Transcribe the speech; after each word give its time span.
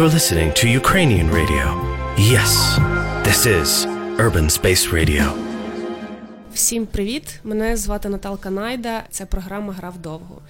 You're 0.00 0.16
listening 0.20 0.50
to 0.60 0.66
Ukrainian 0.82 1.28
radio. 1.38 1.66
Yes, 2.34 2.52
this 3.26 3.40
is 3.58 3.68
Urban 4.24 4.48
Space 4.48 4.84
Radio. 4.92 5.32
Всім 6.54 6.86
привіт! 6.86 7.40
Мене 7.44 7.76
звати 7.76 8.08
Наталка 8.08 8.50
Найда. 8.50 9.02
Це 9.10 9.26
програма 9.26 9.72
Грав 9.72 9.98
довго. 9.98 10.42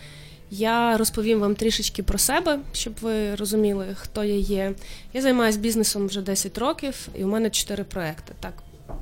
Я 0.50 0.96
розповім 0.96 1.40
вам 1.40 1.54
трішечки 1.54 2.02
про 2.02 2.18
себе, 2.18 2.58
щоб 2.72 2.92
ви 3.00 3.34
розуміли, 3.34 3.86
хто 3.94 4.24
я 4.24 4.34
є. 4.34 4.72
Я 5.12 5.22
займаюся 5.22 5.58
бізнесом 5.58 6.06
вже 6.06 6.20
10 6.22 6.58
років, 6.58 7.08
і 7.14 7.24
у 7.24 7.28
мене 7.28 7.50
4 7.50 7.84
проекти. 7.84 8.32
Так, 8.40 8.52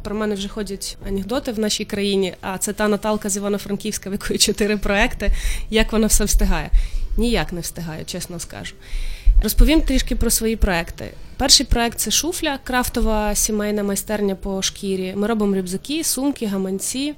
про 0.03 0.15
мене 0.15 0.35
вже 0.35 0.49
ходять 0.49 0.96
анекдоти 1.09 1.53
в 1.53 1.59
нашій 1.59 1.85
країні. 1.85 2.35
А 2.41 2.59
це 2.59 2.73
та 2.73 2.89
Наталка 2.89 3.29
з 3.29 3.37
Івано-Франківська, 3.37 4.11
в 4.11 4.12
якої 4.12 4.39
4 4.39 4.77
проекти. 4.77 5.30
Як 5.71 5.93
вона 5.93 6.07
все 6.07 6.25
встигає? 6.25 6.71
Ніяк 7.17 7.53
не 7.53 7.61
встигаю, 7.61 8.05
чесно 8.05 8.39
скажу. 8.39 8.75
Розповім 9.43 9.82
трішки 9.82 10.16
про 10.16 10.30
свої 10.30 10.56
проекти. 10.56 11.10
Перший 11.37 11.66
проект 11.66 11.98
це 11.98 12.10
шуфля, 12.10 12.59
крафтова 12.65 13.34
сімейна 13.34 13.83
майстерня 13.83 14.34
по 14.34 14.62
шкірі. 14.62 15.15
Ми 15.16 15.27
робимо 15.27 15.56
рюкзаки, 15.56 16.05
сумки, 16.05 16.46
гаманці. 16.46 17.15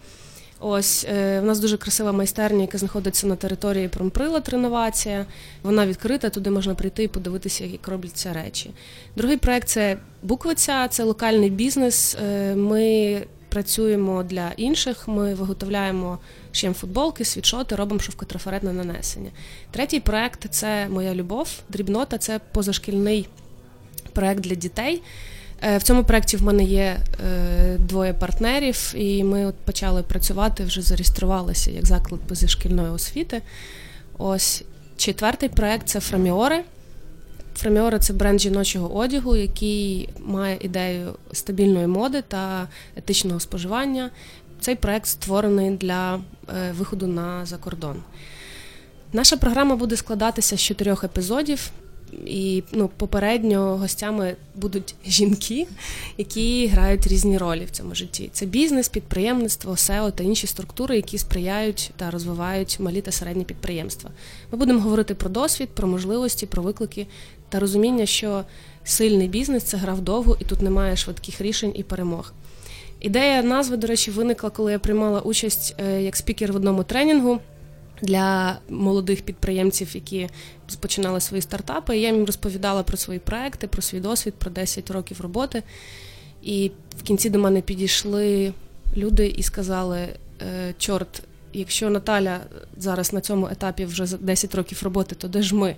Ось 0.61 1.07
е, 1.09 1.41
в 1.41 1.45
нас 1.45 1.59
дуже 1.61 1.77
красива 1.77 2.13
майстерня, 2.13 2.61
яка 2.61 2.79
знаходиться 2.79 3.27
на 3.27 3.37
території 3.37 3.89
Промприла 3.89 4.43
Реновація. 4.47 5.27
Вона 5.63 5.87
відкрита, 5.87 6.31
туди 6.31 6.51
можна 6.51 6.75
прийти 6.75 7.03
і 7.05 7.09
подивитися, 7.09 7.65
як 7.65 7.89
робляться 7.89 8.33
речі. 8.33 8.71
Другий 9.17 9.37
проект 9.37 9.69
це 9.69 9.97
буквиця, 10.23 10.89
це 10.89 11.05
локальний 11.05 11.51
бізнес. 11.51 12.17
Е, 12.23 12.55
ми 12.55 13.23
працюємо 13.51 14.23
для 14.23 14.53
інших. 14.57 15.09
Ми 15.09 15.35
виготовляємо 15.35 16.19
шиємо 16.53 16.75
футболки, 16.75 17.25
світшоти, 17.25 17.77
робимо 17.77 18.01
шовкотрафаретне 18.01 18.73
нанесення. 18.73 19.31
Третій 19.71 20.01
проект 20.01 20.47
це 20.51 20.89
моя 20.89 21.15
любов. 21.15 21.49
Дрібнота 21.69 22.19
це 22.19 22.41
позашкільний 22.53 23.29
проект 24.13 24.41
для 24.41 24.55
дітей. 24.55 25.03
Е, 25.63 25.79
в 25.79 25.83
цьому 25.83 26.05
проєкті 26.05 26.37
в 26.37 26.43
мене 26.43 26.65
є 26.65 27.01
е, 27.27 27.77
двоє 27.79 28.13
партнерів, 28.13 28.93
і 28.97 29.25
ми 29.25 29.47
от 29.47 29.55
почали 29.55 30.03
працювати, 30.03 30.65
вже 30.65 30.83
зареєструвалися 30.83 31.71
як 31.71 31.87
заклад 31.87 32.21
позашкільної 32.21 32.91
освіти. 32.91 33.43
Ось 34.19 34.65
четвертий 34.97 35.49
проєкт 35.49 35.89
це 35.89 36.01
Фраміори. 36.01 36.65
Фраміори 37.61 37.99
це 37.99 38.13
бренд 38.13 38.41
жіночого 38.41 38.97
одягу, 38.97 39.37
який 39.37 40.09
має 40.19 40.59
ідею 40.61 41.15
стабільної 41.33 41.87
моди 41.87 42.23
та 42.29 42.69
етичного 42.97 43.41
споживання. 43.41 44.11
Цей 44.61 44.75
проект 44.75 45.07
створений 45.07 45.71
для 45.71 46.15
е, 46.17 46.73
виходу 46.79 47.07
на 47.07 47.47
закордон. 47.47 47.97
Наша 49.13 49.37
програма 49.37 49.77
буде 49.77 49.97
складатися 49.97 50.57
з 50.57 50.61
чотирьох 50.61 51.05
епізодів. 51.05 51.71
І 52.27 52.63
ну, 52.73 52.91
попередньо 52.97 53.77
гостями 53.77 54.37
будуть 54.55 54.95
жінки, 55.07 55.67
які 56.19 56.67
грають 56.67 57.07
різні 57.07 57.39
ролі 57.39 57.65
в 57.65 57.71
цьому 57.71 57.95
житті. 57.95 58.31
Це 58.33 58.47
бізнес, 58.47 58.89
підприємництво, 58.89 59.73
SEO 59.73 60.13
та 60.13 60.25
інші 60.25 60.47
структури, 60.47 60.97
які 60.97 61.19
сприяють 61.19 61.91
та 61.97 62.11
розвивають 62.11 62.81
малі 62.81 63.01
та 63.01 63.13
середні 63.13 63.45
підприємства. 63.45 64.11
Ми 64.53 64.59
будемо 64.59 64.81
говорити 64.81 65.15
про 65.15 65.31
досвід, 65.31 65.69
про 65.69 65.89
можливості, 65.89 66.47
про 66.47 66.63
виклики 66.63 67.07
та 67.51 67.61
розуміння, 67.61 68.07
що 68.07 68.45
сильний 68.85 69.29
бізнес 69.29 69.63
це 69.63 69.77
гра 69.77 69.95
вдовгу, 69.95 70.37
і 70.41 70.45
тут 70.45 70.63
немає 70.63 70.97
швидких 70.97 71.41
рішень 71.41 71.73
і 71.75 71.83
перемог. 71.83 72.33
Ідея 73.01 73.43
назви, 73.43 73.77
до 73.77 73.87
речі, 73.87 74.11
виникла, 74.11 74.51
коли 74.51 74.73
я 74.73 74.79
приймала 74.79 75.21
участь 75.21 75.75
е, 75.79 76.03
як 76.03 76.17
спікер 76.17 76.53
в 76.53 76.57
одному 76.57 76.85
тренінгу 76.85 77.41
для 78.03 78.59
молодих 78.69 79.23
підприємців, 79.23 79.91
які 79.95 80.29
починали 80.81 81.21
свої 81.21 81.43
стартапи. 81.43 81.99
Я 81.99 82.09
їм 82.09 82.25
розповідала 82.25 82.83
про 82.83 82.97
свої 82.97 83.19
проекти, 83.19 83.67
про 83.67 83.83
свій 83.83 84.01
досвід, 84.01 84.35
про 84.35 84.51
10 84.51 84.91
років 84.91 85.21
роботи. 85.21 85.63
І 86.43 86.71
в 86.99 87.03
кінці 87.03 87.31
до 87.31 87.39
мене 87.39 87.61
підійшли 87.61 88.53
люди 88.97 89.27
і 89.27 89.43
сказали: 89.43 89.99
«Е, 90.43 90.75
чорт, 90.79 91.23
якщо 91.53 91.91
Наталя 91.91 92.41
зараз 92.77 93.13
на 93.13 93.21
цьому 93.21 93.49
етапі 93.49 93.85
вже 93.85 94.07
10 94.17 94.55
років 94.55 94.81
роботи, 94.83 95.15
то 95.15 95.29
де 95.29 95.43
ж 95.43 95.55
ми? 95.55 95.77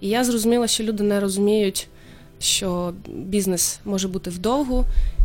І 0.00 0.08
я 0.08 0.24
зрозуміла, 0.24 0.68
що 0.68 0.84
люди 0.84 1.02
не 1.02 1.20
розуміють, 1.20 1.88
що 2.40 2.94
бізнес 3.08 3.80
може 3.84 4.08
бути 4.08 4.30
вдовгу, 4.30 4.84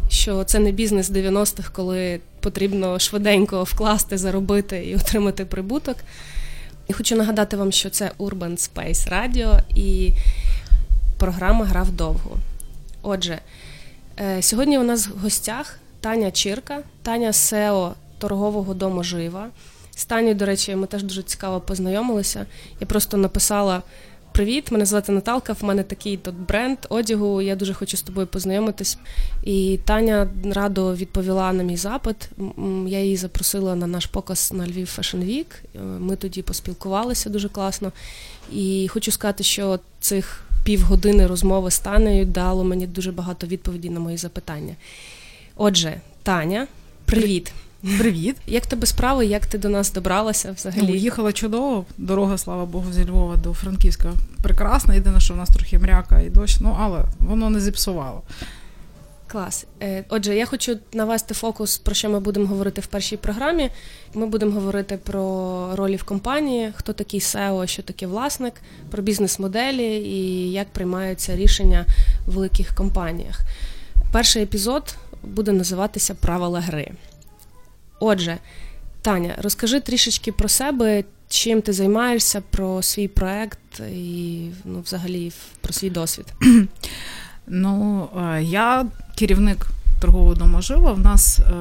що 0.10 0.44
це 0.44 0.60
не 0.60 0.72
бізнес 0.72 1.12
90-х, 1.12 1.70
коли 1.74 2.20
потрібно 2.40 3.00
швиденько 3.00 3.64
вкласти, 3.64 4.18
заробити 4.18 4.86
і 4.86 4.96
отримати 4.96 5.46
прибуток. 5.46 5.98
І 6.88 6.94
хочу 6.94 7.16
нагадати 7.16 7.58
вам, 7.58 7.72
що 7.72 7.90
це 7.90 8.12
Urban 8.20 8.52
Space 8.52 9.10
Radio 9.12 9.62
і 9.76 10.12
програма 11.18 11.66
Грав 11.66 11.92
довго. 11.92 12.38
Отже, 13.02 13.40
е, 14.20 14.42
сьогодні 14.42 14.80
у 14.80 14.84
нас 14.84 15.08
в 15.08 15.18
гостях 15.18 15.80
Таня 16.02 16.32
Чирка, 16.32 16.80
Таня 17.02 17.34
Сео 17.34 17.94
торгового 18.18 18.74
дому 18.74 19.04
Жива. 19.04 19.48
З 19.98 20.06
Таню, 20.06 20.34
до 20.34 20.46
речі, 20.46 20.76
ми 20.76 20.88
теж 20.88 21.04
дуже 21.04 21.24
цікаво 21.24 21.62
познайомилися. 21.62 22.46
Я 22.80 22.88
просто 22.88 23.18
написала 23.18 23.84
Привіт, 24.32 24.72
мене 24.72 24.86
звати 24.86 25.12
Наталка. 25.12 25.54
В 25.54 25.64
мене 25.64 25.84
такий 25.84 26.18
тут 26.18 26.36
бренд 26.36 26.78
одягу. 26.90 27.42
Я 27.42 27.56
дуже 27.56 27.74
хочу 27.74 27.98
з 27.98 28.02
тобою 28.02 28.28
познайомитись. 28.28 28.98
І 29.44 29.80
Таня 29.86 30.30
радо 30.54 30.96
відповіла 30.96 31.54
на 31.54 31.64
мій 31.64 31.78
запит. 31.78 32.30
Я 32.88 33.00
її 33.00 33.18
запросила 33.18 33.76
на 33.76 33.88
наш 33.88 34.06
показ 34.06 34.52
на 34.54 34.68
Львів 34.68 34.96
Fashion 34.98 35.26
Week. 35.26 35.46
Е, 35.76 35.80
ми 35.80 36.16
тоді 36.16 36.42
поспілкувалися 36.42 37.30
дуже 37.30 37.50
класно. 37.50 37.92
І 38.54 38.88
хочу 38.88 39.12
сказати, 39.12 39.44
що 39.44 39.80
цих 40.00 40.44
півгодини 40.64 41.28
розмови 41.28 41.72
з 41.72 41.80
Танею 41.80 42.26
дало 42.26 42.64
мені 42.64 42.88
дуже 42.88 43.12
багато 43.12 43.48
відповідей 43.48 43.92
на 43.92 44.00
мої 44.00 44.18
запитання. 44.18 44.76
Отже, 45.56 46.02
Таня, 46.24 46.68
привіт. 47.06 47.52
Привіт. 47.82 48.36
Як 48.48 48.66
тебе 48.66 48.86
справи? 48.88 49.26
Як 49.26 49.46
ти 49.46 49.58
до 49.58 49.70
нас 49.70 49.94
добралася 49.94 50.52
взагалі? 50.52 50.88
Ну, 50.88 50.96
Їхала 50.96 51.34
чудово. 51.34 51.86
Дорога, 51.98 52.38
слава 52.38 52.66
Богу, 52.66 52.92
зі 52.92 53.06
Львова 53.06 53.36
до 53.36 53.54
Франківська 53.54 54.14
прекрасна. 54.44 54.94
Єдине, 54.94 55.20
що 55.20 55.34
в 55.34 55.38
нас 55.38 55.50
трохи 55.50 55.80
мряка 55.80 56.22
і 56.22 56.30
дощ, 56.30 56.58
ну 56.62 56.78
але 56.80 57.04
воно 57.20 57.50
не 57.50 57.60
зіпсувало. 57.60 58.22
Клас. 59.28 59.66
Е, 59.82 60.04
отже, 60.10 60.36
я 60.36 60.46
хочу 60.46 60.78
навести 60.94 61.34
фокус, 61.34 61.78
про 61.78 61.96
що 61.96 62.10
ми 62.10 62.20
будемо 62.20 62.48
говорити 62.48 62.82
в 62.82 62.88
першій 62.88 63.18
програмі. 63.18 63.70
Ми 64.14 64.26
будемо 64.26 64.52
говорити 64.52 64.98
про 64.98 65.76
ролі 65.76 65.96
в 65.96 66.04
компанії, 66.04 66.74
хто 66.76 66.94
такий 66.94 67.20
SEO, 67.20 67.68
що 67.68 67.84
таке 67.84 68.08
власник, 68.08 68.54
про 68.90 69.04
бізнес-моделі 69.04 69.84
і 69.84 70.52
як 70.52 70.68
приймаються 70.68 71.36
рішення 71.36 71.86
в 72.28 72.32
великих 72.32 72.76
компаніях. 72.76 73.42
Перший 74.12 74.44
епізод 74.44 74.96
буде 75.24 75.52
називатися 75.52 76.16
Правила 76.16 76.60
гри. 76.60 76.92
Отже, 78.00 78.38
Таня, 79.02 79.36
розкажи 79.38 79.80
трішечки 79.80 80.32
про 80.32 80.50
себе, 80.50 81.04
чим 81.30 81.62
ти 81.62 81.74
займаєшся, 81.74 82.42
про 82.42 82.82
свій 82.82 83.08
проект 83.08 83.80
і 83.92 84.50
ну, 84.66 84.82
взагалі 84.82 85.32
про 85.62 85.74
свій 85.74 85.90
досвід. 85.90 86.26
Ну, 87.50 88.10
е, 88.18 88.44
я 88.44 88.86
керівник 89.16 89.68
торгового 90.02 90.36
дому 90.36 90.62
жива. 90.62 90.92
В 90.94 91.00
нас, 91.00 91.40
е, 91.40 91.52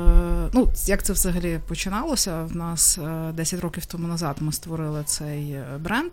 ну, 0.52 0.69
як 0.86 1.02
це 1.02 1.12
взагалі 1.12 1.60
починалося? 1.69 2.42
В 2.42 2.56
нас 2.56 2.98
10 3.34 3.58
е, 3.58 3.62
років 3.62 3.86
тому 3.86 4.08
назад 4.08 4.36
ми 4.41 4.53
створили 4.53 5.03
цей 5.06 5.58
бренд. 5.80 6.12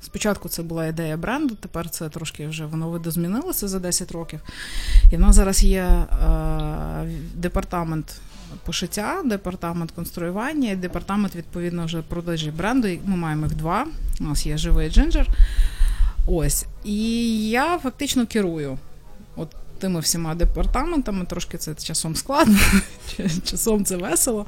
Спочатку 0.00 0.48
це 0.48 0.62
була 0.62 0.86
ідея 0.86 1.16
бренду, 1.16 1.54
тепер 1.54 1.90
це 1.90 2.08
трошки 2.08 2.46
вже 2.46 2.66
воно 2.66 2.88
видозмінилося 2.90 3.68
за 3.68 3.78
10 3.78 4.12
років. 4.12 4.40
І 5.12 5.16
в 5.16 5.20
нас 5.20 5.36
зараз 5.36 5.64
є 5.64 6.04
департамент 7.34 8.20
пошиття, 8.64 9.22
департамент 9.24 9.90
конструювання 9.90 10.70
і 10.70 10.76
департамент, 10.76 11.36
відповідно, 11.36 11.84
вже 11.84 12.02
продажі 12.02 12.50
бренду. 12.50 12.88
Ми 13.04 13.16
маємо 13.16 13.46
їх 13.46 13.54
два. 13.54 13.86
У 14.20 14.24
нас 14.24 14.46
є 14.46 14.58
живий 14.58 14.90
джинджер. 14.90 15.26
Ось. 16.26 16.66
І 16.84 17.48
я 17.50 17.78
фактично 17.78 18.26
керую 18.26 18.78
от 19.36 19.48
тими 19.78 20.00
всіма 20.00 20.34
департаментами. 20.34 21.24
Трошки 21.24 21.58
це 21.58 21.74
часом 21.74 22.16
складно, 22.16 22.58
часом 23.44 23.84
це 23.84 23.96
весело. 23.96 24.46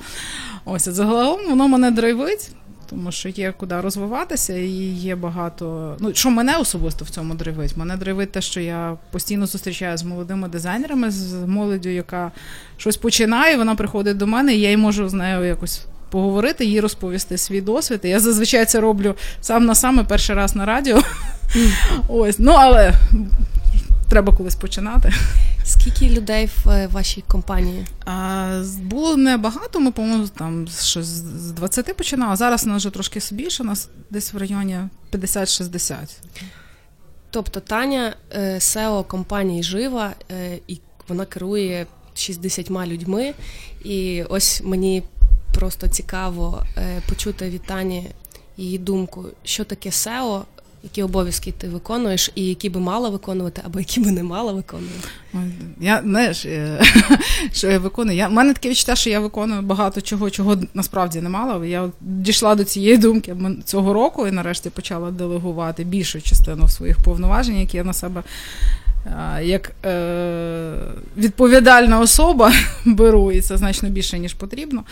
Ось, 0.64 0.88
загалом 0.88 1.49
воно 1.49 1.69
мене 1.69 1.90
драйвить 1.90 2.50
тому 2.94 3.12
що 3.12 3.29
є 3.29 3.55
куди 3.56 3.81
розвиватися, 3.81 4.52
і 4.52 4.69
є 4.94 5.17
багато. 5.17 5.96
Ну 6.00 6.14
що 6.14 6.31
мене 6.31 6.56
особисто 6.56 7.05
в 7.05 7.11
цьому 7.11 7.35
драйвить? 7.35 7.76
Мене 7.76 7.96
драйвить 7.96 8.32
те, 8.32 8.41
що 8.41 8.61
я 8.61 8.96
постійно 9.11 9.46
зустрічаю 9.46 9.96
з 9.96 10.02
молодими 10.02 10.49
дизайнерами, 10.49 11.11
з 11.11 11.32
молоддю, 11.32 11.88
яка 11.88 12.32
щось 12.76 12.96
починає. 12.96 13.56
Вона 13.56 13.75
приходить 13.75 14.17
до 14.17 14.26
мене, 14.26 14.55
і 14.55 14.61
я 14.61 14.70
й 14.70 14.76
можу 14.76 15.08
з 15.08 15.12
нею 15.12 15.44
якось. 15.44 15.87
Поговорити, 16.11 16.64
їй 16.64 16.81
розповісти 16.81 17.38
свій 17.38 17.61
досвід. 17.61 18.00
Я 18.02 18.20
зазвичай 18.20 18.64
це 18.64 18.81
роблю 18.81 19.14
сам 19.41 19.64
на 19.64 19.75
саме 19.75 20.05
перший 20.05 20.37
раз 20.37 20.56
на 20.56 20.64
радіо. 20.64 21.02
Ось, 22.08 22.38
ну 22.38 22.52
але 22.52 22.93
треба 24.09 24.37
колись 24.37 24.55
починати. 24.55 25.12
Скільки 25.65 26.11
людей 26.11 26.51
в 26.65 26.69
е, 26.69 26.87
вашій 26.87 27.25
компанії? 27.29 27.87
А, 28.05 28.62
Було 28.83 29.17
небагато, 29.17 29.81
ми, 29.81 29.91
по-моєму, 29.91 30.29
там 30.29 30.69
ще 30.69 31.03
з 31.03 31.51
20 31.51 31.97
починали. 31.97 32.37
Зараз 32.37 32.67
нас 32.67 32.77
вже 32.77 32.91
трошки 32.91 33.21
більше, 33.33 33.62
у 33.62 33.67
нас 33.67 33.89
десь 34.11 34.33
в 34.33 34.37
районі 34.37 34.79
50-60. 35.12 35.97
Тобто 37.31 37.61
Таня 37.61 38.15
SEO 38.39 39.06
компанії 39.06 39.62
Жива, 39.62 40.12
і 40.67 40.81
вона 41.09 41.27
керує 41.27 41.87
60 42.15 42.71
людьми. 42.71 43.35
І 43.85 44.23
ось 44.23 44.62
мені 44.65 45.03
просто 45.55 45.89
цікаво 45.89 46.67
почути 47.09 47.51
від 47.51 47.62
Тані 47.62 48.11
її 48.56 48.79
думку, 48.79 49.27
що 49.45 49.65
таке 49.65 49.89
SEO, 49.89 50.43
які 50.84 51.02
обов'язки 51.02 51.52
ти 51.58 51.69
виконуєш, 51.69 52.31
і 52.34 52.46
які 52.46 52.70
би 52.70 52.81
мала 52.81 53.08
виконувати, 53.08 53.62
або 53.64 53.78
які 53.78 54.00
би 54.00 54.10
не 54.10 54.22
мала 54.22 54.52
виконувати? 54.52 55.08
Я 55.81 56.00
знаєш, 56.04 56.44
е, 56.46 56.82
що 57.52 57.70
я 57.70 57.78
виконую. 57.78 58.16
Я, 58.16 58.28
в 58.28 58.32
мене 58.32 58.54
таке 58.54 58.69
відчуття, 58.70 58.96
що 58.96 59.10
я 59.10 59.20
виконую 59.20 59.62
багато 59.62 60.00
чого, 60.00 60.31
чого 60.31 60.56
насправді 60.75 61.20
не 61.20 61.28
мала. 61.28 61.66
Я 61.66 61.90
дійшла 62.00 62.54
до 62.54 62.64
цієї 62.64 62.96
думки 62.96 63.36
цього 63.64 63.92
року 63.92 64.26
і 64.26 64.31
нарешті 64.31 64.70
почала 64.70 65.10
делегувати 65.10 65.84
більшу 65.84 66.20
частину 66.20 66.69
своїх 66.69 66.98
повноважень, 67.00 67.58
які 67.58 67.76
я 67.76 67.84
на 67.84 67.92
себе 67.92 68.22
як 69.43 69.73
е, 69.85 70.75
відповідальна 71.17 72.01
особа 72.01 72.53
беру, 72.85 73.33
і 73.33 73.41
це 73.41 73.56
значно 73.56 73.89
більше, 73.89 74.19
ніж 74.19 74.35
потрібно. 74.35 74.85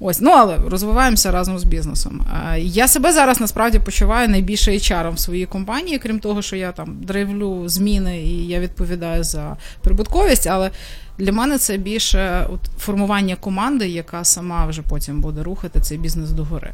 Ось, 0.00 0.20
ну 0.20 0.30
але 0.30 0.56
розвиваємося 0.56 1.30
разом 1.30 1.58
з 1.58 1.64
бізнесом. 1.64 2.26
Е, 2.54 2.60
я 2.60 2.88
себе 2.88 3.12
зараз 3.12 3.40
насправді 3.40 3.78
почуваю 3.78 4.28
найбільше 4.28 4.70
HR 4.70 5.14
в 5.14 5.18
своїй 5.18 5.46
компанії, 5.46 5.98
крім 5.98 6.18
того, 6.20 6.42
що 6.42 6.56
я 6.56 6.72
там 6.72 6.96
драйвлю 7.02 7.68
зміни 7.68 8.22
і 8.22 8.46
я 8.46 8.60
відповідаю 8.60 9.24
за 9.24 9.56
прибутковість, 9.82 10.46
але 10.46 10.70
для 11.18 11.32
мене 11.32 11.58
це 11.58 11.76
більше 11.76 12.46
от, 12.52 12.60
формування 12.78 13.36
команди, 13.36 13.88
яка 13.88 14.24
сама 14.24 14.66
вже 14.66 14.82
потім 14.82 15.20
буде 15.20 15.42
рухати 15.42 15.80
цей 15.80 15.98
бізнес 15.98 16.30
догори. 16.30 16.72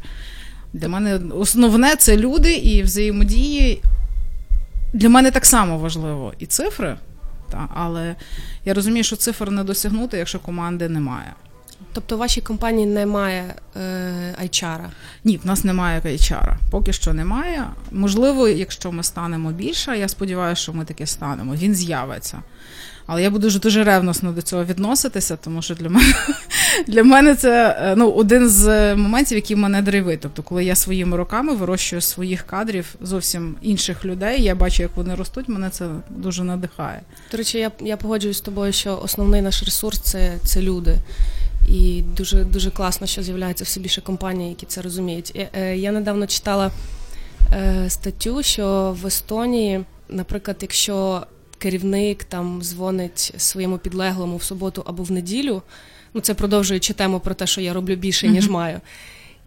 Для 0.72 0.88
мене 0.88 1.20
основне 1.34 1.96
це 1.96 2.16
люди 2.16 2.54
і 2.54 2.82
взаємодії 2.82 3.82
для 4.96 5.08
мене 5.08 5.30
так 5.30 5.46
само 5.46 5.78
важливо 5.78 6.32
і 6.38 6.46
цифри, 6.46 6.96
та, 7.50 7.68
але 7.74 8.16
я 8.64 8.74
розумію, 8.74 9.04
що 9.04 9.16
цифр 9.16 9.50
не 9.50 9.64
досягнути, 9.64 10.18
якщо 10.18 10.38
команди 10.38 10.88
немає. 10.88 11.32
Тобто 11.92 12.16
в 12.16 12.18
вашій 12.18 12.40
компанії 12.40 12.86
немає 12.86 13.54
е, 13.76 13.80
HR? 14.42 14.80
Ні, 15.24 15.36
в 15.36 15.46
нас 15.46 15.64
немає 15.64 16.00
HR. 16.00 16.56
Поки 16.70 16.92
що 16.92 17.14
немає. 17.14 17.64
Можливо, 17.92 18.48
якщо 18.48 18.92
ми 18.92 19.02
станемо 19.02 19.52
більше, 19.52 19.98
я 19.98 20.08
сподіваюся, 20.08 20.62
що 20.62 20.72
ми 20.72 20.84
таки 20.84 21.06
станемо. 21.06 21.54
Він 21.54 21.74
з'явиться. 21.74 22.42
Але 23.06 23.22
я 23.22 23.30
буду 23.30 23.42
дуже 23.42 23.58
дуже 23.58 23.84
ревносно 23.84 24.32
до 24.32 24.42
цього 24.42 24.64
відноситися, 24.64 25.36
тому 25.36 25.62
що 25.62 25.74
для 25.74 25.88
мене 25.88 26.14
для 26.86 27.04
мене 27.04 27.34
це 27.34 27.78
е, 27.80 27.94
ну, 27.96 28.10
один 28.10 28.48
з 28.48 28.94
моментів, 28.94 29.36
які 29.36 29.56
мене 29.56 29.82
драйвить. 29.82 30.20
Тобто, 30.20 30.42
коли 30.42 30.64
я 30.64 30.74
своїми 30.74 31.16
руками 31.16 31.54
вирощую 31.54 32.00
своїх 32.00 32.42
кадрів 32.42 32.94
зовсім 33.00 33.56
інших 33.62 34.04
людей, 34.04 34.42
я 34.42 34.54
бачу, 34.54 34.82
як 34.82 34.96
вони 34.96 35.14
ростуть, 35.14 35.48
мене 35.48 35.70
це 35.70 35.88
дуже 36.10 36.44
надихає. 36.44 37.00
До 37.30 37.38
речі, 37.38 37.58
я 37.58 37.70
я 37.80 37.96
погоджуюсь 37.96 38.38
з 38.38 38.40
тобою, 38.40 38.72
що 38.72 39.00
основний 39.02 39.42
наш 39.42 39.62
ресурс 39.62 40.00
це, 40.00 40.32
це 40.44 40.62
люди. 40.62 40.96
І 41.68 42.02
дуже 42.16 42.44
дуже 42.44 42.70
класно, 42.70 43.06
що 43.06 43.22
з'являється 43.22 43.64
все 43.64 43.80
більше 43.80 44.00
компаній, 44.00 44.48
які 44.48 44.66
це 44.66 44.82
розуміють. 44.82 45.32
Я, 45.54 45.90
е, 45.90 45.92
недавно 45.92 46.26
читала 46.26 46.70
е, 47.52 47.84
статтю, 47.88 48.42
що 48.42 48.96
в 49.02 49.06
Естонії, 49.06 49.84
наприклад, 50.08 50.56
якщо 50.60 51.26
керівник 51.66 52.24
там 52.24 52.62
дзвонить 52.62 53.34
своєму 53.36 53.78
підлеглому 53.78 54.36
в 54.36 54.42
суботу 54.42 54.82
або 54.86 55.02
в 55.02 55.10
неділю. 55.10 55.62
Ну, 56.14 56.20
це 56.20 56.34
продовжуючи 56.34 56.92
тему 56.92 57.20
про 57.20 57.34
те, 57.34 57.46
що 57.46 57.60
я 57.60 57.72
роблю 57.72 57.96
більше, 57.96 58.28
ніж 58.28 58.48
маю. 58.48 58.80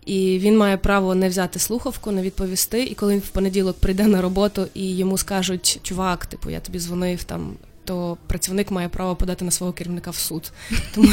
І 0.05 0.39
він 0.39 0.57
має 0.57 0.77
право 0.77 1.15
не 1.15 1.29
взяти 1.29 1.59
слухавку, 1.59 2.11
не 2.11 2.21
відповісти. 2.21 2.83
І 2.83 2.95
коли 2.95 3.13
він 3.13 3.19
в 3.19 3.29
понеділок 3.29 3.77
прийде 3.79 4.07
на 4.07 4.21
роботу 4.21 4.67
і 4.73 4.97
йому 4.97 5.17
скажуть, 5.17 5.79
чувак, 5.83 6.25
типу, 6.25 6.49
я 6.49 6.59
тобі 6.59 6.79
дзвонив 6.79 7.23
там 7.23 7.53
то 7.89 8.17
працівник 8.27 8.71
має 8.71 8.89
право 8.89 9.15
подати 9.15 9.45
на 9.45 9.51
свого 9.51 9.73
керівника 9.73 10.11
в 10.11 10.15
суд. 10.15 10.51
Тому 10.95 11.07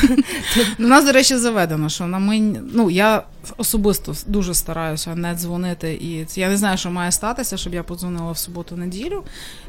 у 0.79 0.83
нас, 0.83 1.05
до 1.05 1.13
речі, 1.13 1.37
заведено, 1.37 1.89
що 1.89 2.07
на 2.07 2.19
мені, 2.19 2.61
ну 2.73 2.91
я 2.91 3.23
особисто 3.57 4.15
дуже 4.27 4.55
стараюся 4.55 5.15
не 5.15 5.35
дзвонити, 5.35 5.95
і 5.95 6.27
я 6.41 6.49
не 6.49 6.57
знаю, 6.57 6.79
що 6.79 6.91
має 6.91 7.13
статися, 7.13 7.57
щоб 7.57 7.75
я 7.75 7.83
подзвонила 7.83 8.33
в 8.33 8.39
суботу-неділю. 8.39 9.23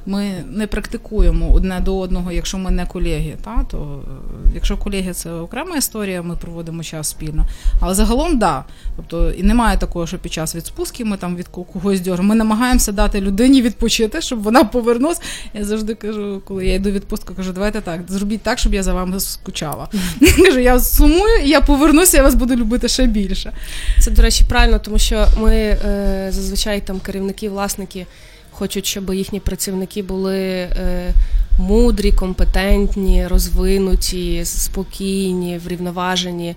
Ми 0.05 0.43
не 0.49 0.67
практикуємо 0.67 1.53
одне 1.53 1.79
до 1.79 1.99
одного, 1.99 2.31
якщо 2.31 2.57
ми 2.57 2.71
не 2.71 2.85
колеги. 2.85 3.35
Та 3.43 3.65
то 3.71 4.03
е, 4.47 4.51
якщо 4.55 4.77
колеги 4.77 5.13
це 5.13 5.31
окрема 5.31 5.77
історія, 5.77 6.21
ми 6.21 6.35
проводимо 6.35 6.83
час 6.83 7.09
спільно. 7.09 7.45
Але 7.79 7.93
загалом, 7.93 8.39
да. 8.39 8.65
Тобто 8.95 9.31
і 9.31 9.43
немає 9.43 9.77
такого, 9.77 10.07
що 10.07 10.17
під 10.17 10.33
час 10.33 10.55
відпустки 10.55 11.05
ми 11.05 11.17
там 11.17 11.35
від 11.35 11.47
когось 11.47 12.01
дьоримо. 12.01 12.29
Ми 12.29 12.35
намагаємося 12.35 12.91
дати 12.91 13.21
людині 13.21 13.61
відпочити, 13.61 14.21
щоб 14.21 14.43
вона 14.43 14.63
повернулася. 14.63 15.21
Я 15.53 15.65
завжди 15.65 15.95
кажу, 15.95 16.41
коли 16.45 16.65
я 16.65 16.73
йду 16.73 16.91
відпустку, 16.97 17.33
кажу, 17.33 17.53
давайте 17.53 17.81
так, 17.81 18.01
зробіть 18.07 18.41
так, 18.41 18.59
щоб 18.59 18.73
я 18.73 18.83
за 18.83 18.93
вами 18.93 19.19
скучала. 19.19 19.87
Кажу, 20.45 20.59
я 20.59 20.79
сумую, 20.79 21.43
я 21.43 21.61
повернуся, 21.61 22.17
я 22.17 22.23
вас 22.23 22.35
буду 22.35 22.55
любити 22.55 22.87
ще 22.87 23.05
більше. 23.05 23.53
Це, 23.99 24.11
до 24.11 24.21
речі, 24.21 24.45
правильно, 24.49 24.79
тому 24.79 24.97
що 24.97 25.27
ми 25.37 25.53
е, 25.55 26.27
зазвичай 26.31 26.81
там 26.81 26.99
керівники, 26.99 27.49
власники 27.49 28.05
хочуть, 28.51 28.85
щоб 28.85 29.13
їхні 29.13 29.39
працівники 29.39 30.03
були 30.03 30.39
е, 30.39 31.13
мудрі, 31.59 32.11
компетентні, 32.11 33.27
розвинуті, 33.27 34.45
спокійні, 34.45 35.57
врівноважені. 35.57 36.55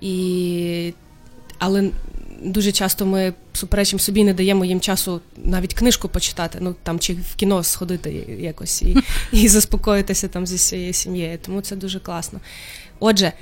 І... 0.00 0.94
Але 1.58 1.90
дуже 2.42 2.72
часто 2.72 3.06
ми 3.06 3.32
суперечимо 3.52 4.00
собі, 4.00 4.24
не 4.24 4.34
даємо 4.34 4.64
їм 4.64 4.80
часу 4.80 5.20
навіть 5.36 5.74
книжку 5.74 6.08
почитати, 6.08 6.58
ну 6.60 6.74
там 6.82 6.98
чи 6.98 7.14
в 7.14 7.34
кіно 7.34 7.62
сходити 7.62 8.10
якось 8.40 8.82
і 8.82 8.96
і 9.32 9.48
заспокоїтися 9.48 10.28
там 10.28 10.46
зі 10.46 10.58
своєю 10.58 10.92
сім'єю. 10.92 11.38
Тому 11.42 11.60
це 11.60 11.76
дуже 11.76 12.00
класно. 12.00 12.40
Отже, 13.00 13.32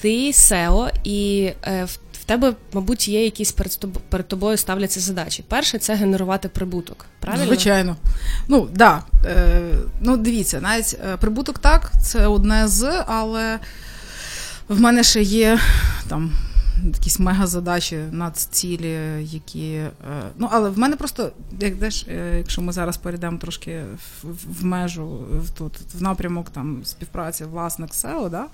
ти 0.00 0.30
SEO, 0.30 0.90
і 1.04 1.50
е, 1.64 1.84
в 2.12 2.24
тебе, 2.24 2.54
мабуть, 2.72 3.08
є 3.08 3.24
якісь 3.24 3.52
перед 3.52 3.78
тобою, 3.78 4.04
перед 4.08 4.28
тобою 4.28 4.56
ставляться 4.56 5.00
задачі. 5.00 5.44
Перше 5.48 5.78
це 5.78 5.94
генерувати 5.94 6.48
прибуток. 6.48 7.06
Правильно? 7.20 7.46
Звичайно. 7.46 7.96
Ну 8.48 8.68
да. 8.74 9.02
Е, 9.24 9.60
ну 10.00 10.16
дивіться, 10.16 10.60
навіть 10.60 10.96
е, 11.04 11.16
прибуток 11.16 11.58
так, 11.58 11.92
це 12.02 12.26
одне 12.26 12.68
з, 12.68 13.04
але 13.06 13.58
в 14.68 14.80
мене 14.80 15.04
ще 15.04 15.22
є 15.22 15.58
там 16.08 16.32
якісь 16.84 17.18
мега-задачі, 17.18 17.98
надцілі, 18.10 18.98
які. 19.20 19.72
Е, 19.72 19.90
ну, 20.38 20.48
але 20.50 20.70
в 20.70 20.78
мене 20.78 20.96
просто, 20.96 21.32
як 21.60 21.76
деш, 21.76 22.06
е, 22.08 22.34
якщо 22.36 22.62
ми 22.62 22.72
зараз 22.72 22.96
перейдемо 22.96 23.38
трошки 23.38 23.82
в, 24.22 24.60
в 24.60 24.64
межу 24.64 25.06
в, 25.30 25.50
тут, 25.50 25.72
в 25.94 26.02
напрямок 26.02 26.50
там 26.50 26.84
співпраці 26.84 27.44
власник 27.44 27.90
SEO, 27.90 28.30
да, 28.30 28.46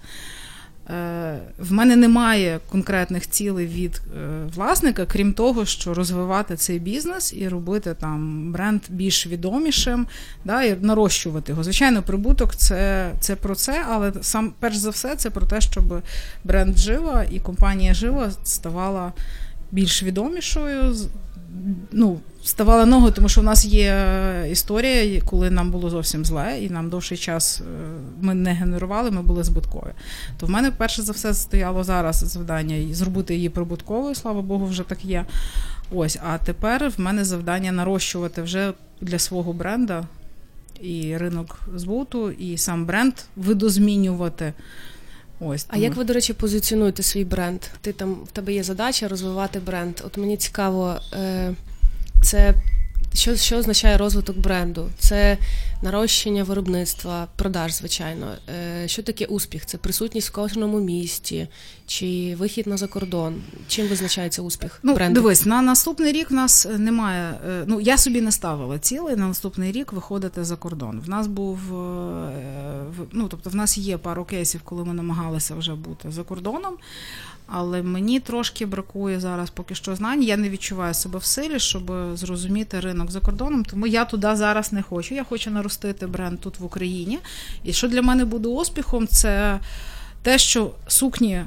в 1.59 1.73
мене 1.73 1.97
немає 1.97 2.61
конкретних 2.71 3.31
цілей 3.31 3.67
від 3.67 4.03
е, 4.17 4.45
власника, 4.55 5.07
крім 5.07 5.33
того, 5.33 5.65
що 5.65 5.95
розвивати 5.95 6.57
цей 6.57 6.79
бізнес 6.79 7.35
і 7.37 7.49
робити 7.49 7.95
там 8.01 8.53
бренд 8.53 8.81
більш 8.89 9.27
відомішим, 9.27 10.07
да, 10.45 10.63
і 10.63 10.77
нарощувати 10.81 11.53
його. 11.53 11.65
Звичайно, 11.65 12.03
прибуток 12.03 12.57
це 12.57 13.11
це 13.21 13.37
про 13.37 13.55
це, 13.55 13.85
але 13.89 14.13
сам 14.21 14.53
перш 14.61 14.77
за 14.77 14.91
все 14.91 15.17
це 15.17 15.31
про 15.31 15.47
те, 15.47 15.61
щоб 15.61 16.03
бренд 16.45 16.79
жива 16.79 17.25
і 17.31 17.41
компанія 17.41 17.95
жива 17.95 18.31
ставала 18.45 19.13
більш 19.71 20.03
відомішою. 20.03 20.95
Ну, 21.93 22.21
ставала 22.45 22.87
ногу, 22.87 23.11
тому 23.11 23.29
що 23.29 23.41
в 23.41 23.45
нас 23.45 23.65
є 23.65 24.07
історія, 24.51 25.23
коли 25.27 25.51
нам 25.51 25.71
було 25.71 25.91
зовсім 25.91 26.25
зле, 26.25 26.59
і 26.61 26.71
нам 26.71 26.89
довший 26.89 27.19
час 27.19 27.61
е, 27.61 27.65
ми 28.21 28.35
не 28.35 28.53
генерували, 28.53 29.11
ми 29.11 29.23
були 29.23 29.45
збиткові. 29.45 29.93
То 30.39 30.47
в 30.47 30.51
мене 30.51 30.71
перше 30.71 31.03
за 31.03 31.13
все 31.13 31.35
стояло 31.35 31.85
зараз 31.85 32.17
завдання 32.17 32.95
зробити 32.95 33.35
її 33.35 33.49
прибутковою, 33.49 34.15
слава 34.15 34.43
Богу, 34.43 34.67
вже 34.67 34.83
так 34.83 35.05
є. 35.05 35.25
Ось, 35.91 36.19
а 36.25 36.39
тепер 36.39 36.93
в 36.97 37.01
мене 37.01 37.25
завдання 37.25 37.73
нарощувати 37.73 38.43
вже 38.43 38.73
для 39.01 39.19
свого 39.19 39.53
бренда 39.53 40.05
і 40.81 41.17
ринок 41.17 41.61
збуту, 41.75 42.31
і 42.31 42.59
сам 42.59 42.87
бренд 42.87 43.15
видозмінювати. 43.37 44.53
Ось 45.45 45.67
А 45.69 45.77
як 45.77 45.97
ви, 45.97 46.05
до 46.05 46.13
речі, 46.13 46.33
позиціонуєте 46.33 47.03
свій 47.03 47.25
бренд? 47.25 47.61
Ти 47.81 47.93
там 47.93 48.15
в 48.15 48.31
тебе 48.31 48.53
є 48.53 48.63
задача 48.63 49.09
розвивати 49.09 49.61
бренд. 49.61 49.95
От 50.05 50.19
мені 50.19 50.37
цікаво, 50.37 51.01
е, 51.13 51.55
це 52.23 52.55
що 53.15 53.37
що 53.37 53.57
означає 53.57 53.97
розвиток 53.97 54.39
бренду? 54.39 54.91
Це 54.99 55.39
нарощення 55.83 56.45
виробництва, 56.45 57.29
продаж, 57.37 57.75
звичайно. 57.75 58.27
Е, 58.49 58.89
що 58.89 59.03
таке 59.03 59.25
успіх? 59.25 59.67
Це 59.67 59.79
присутність 59.79 60.29
в 60.29 60.33
кожному 60.33 60.81
місті, 60.81 61.49
чи 61.87 62.37
вихід 62.39 62.67
на 62.67 62.77
закордон? 62.77 63.43
Чим 63.69 63.89
визначається 63.89 64.43
успіх? 64.43 64.81
Ну, 64.83 64.95
бренду? 64.95 65.21
Дивись, 65.21 65.47
на 65.47 65.63
наступний 65.63 66.13
рік 66.13 66.31
в 66.31 66.35
нас 66.35 66.67
немає. 66.79 67.35
Е, 67.49 67.65
ну 67.67 67.81
я 67.81 67.99
собі 67.99 68.21
не 68.21 68.33
ставила 68.33 68.79
цілей 68.79 69.17
на 69.17 69.29
наступний 69.29 69.73
рік 69.73 69.93
виходити 69.93 70.45
за 70.45 70.57
кордон. 70.57 71.01
В 71.01 71.09
нас 71.09 71.27
був 71.27 71.59
е, 71.75 72.33
ну, 73.13 73.29
тобто, 73.29 73.51
в 73.51 73.55
нас 73.55 73.79
є 73.79 73.99
пару 73.99 74.25
кейсів, 74.25 74.61
коли 74.65 74.85
ми 74.85 74.95
намагалися 74.95 75.55
вже 75.55 75.75
бути 75.75 76.11
за 76.11 76.23
кордоном. 76.23 76.75
Але 77.55 77.83
мені 77.83 78.21
трошки 78.21 78.67
бракує 78.67 79.21
зараз 79.21 79.51
поки 79.51 79.75
що 79.75 79.97
знань. 79.97 80.23
Я 80.23 80.37
не 80.37 80.49
відчуваю 80.49 80.95
себе 80.95 81.19
в 81.19 81.25
силі, 81.25 81.59
щоб 81.59 81.93
зрозуміти 82.15 82.81
ринок 82.81 83.11
за 83.11 83.21
кордоном, 83.21 83.65
тому 83.65 83.87
я 83.87 84.05
туди 84.05 84.37
зараз 84.37 84.73
не 84.73 84.83
хочу. 84.83 85.15
Я 85.15 85.25
хочу 85.25 85.51
наростити 85.51 86.07
бренд 86.07 86.41
тут 86.41 86.59
в 86.59 86.65
Україні. 86.65 87.19
І 87.65 87.73
що 87.73 87.89
для 87.89 88.03
мене 88.03 88.25
буде 88.25 88.49
успіхом, 88.49 89.07
це 89.07 89.61
те, 90.23 90.39
що 90.39 90.71
сукні 90.87 91.43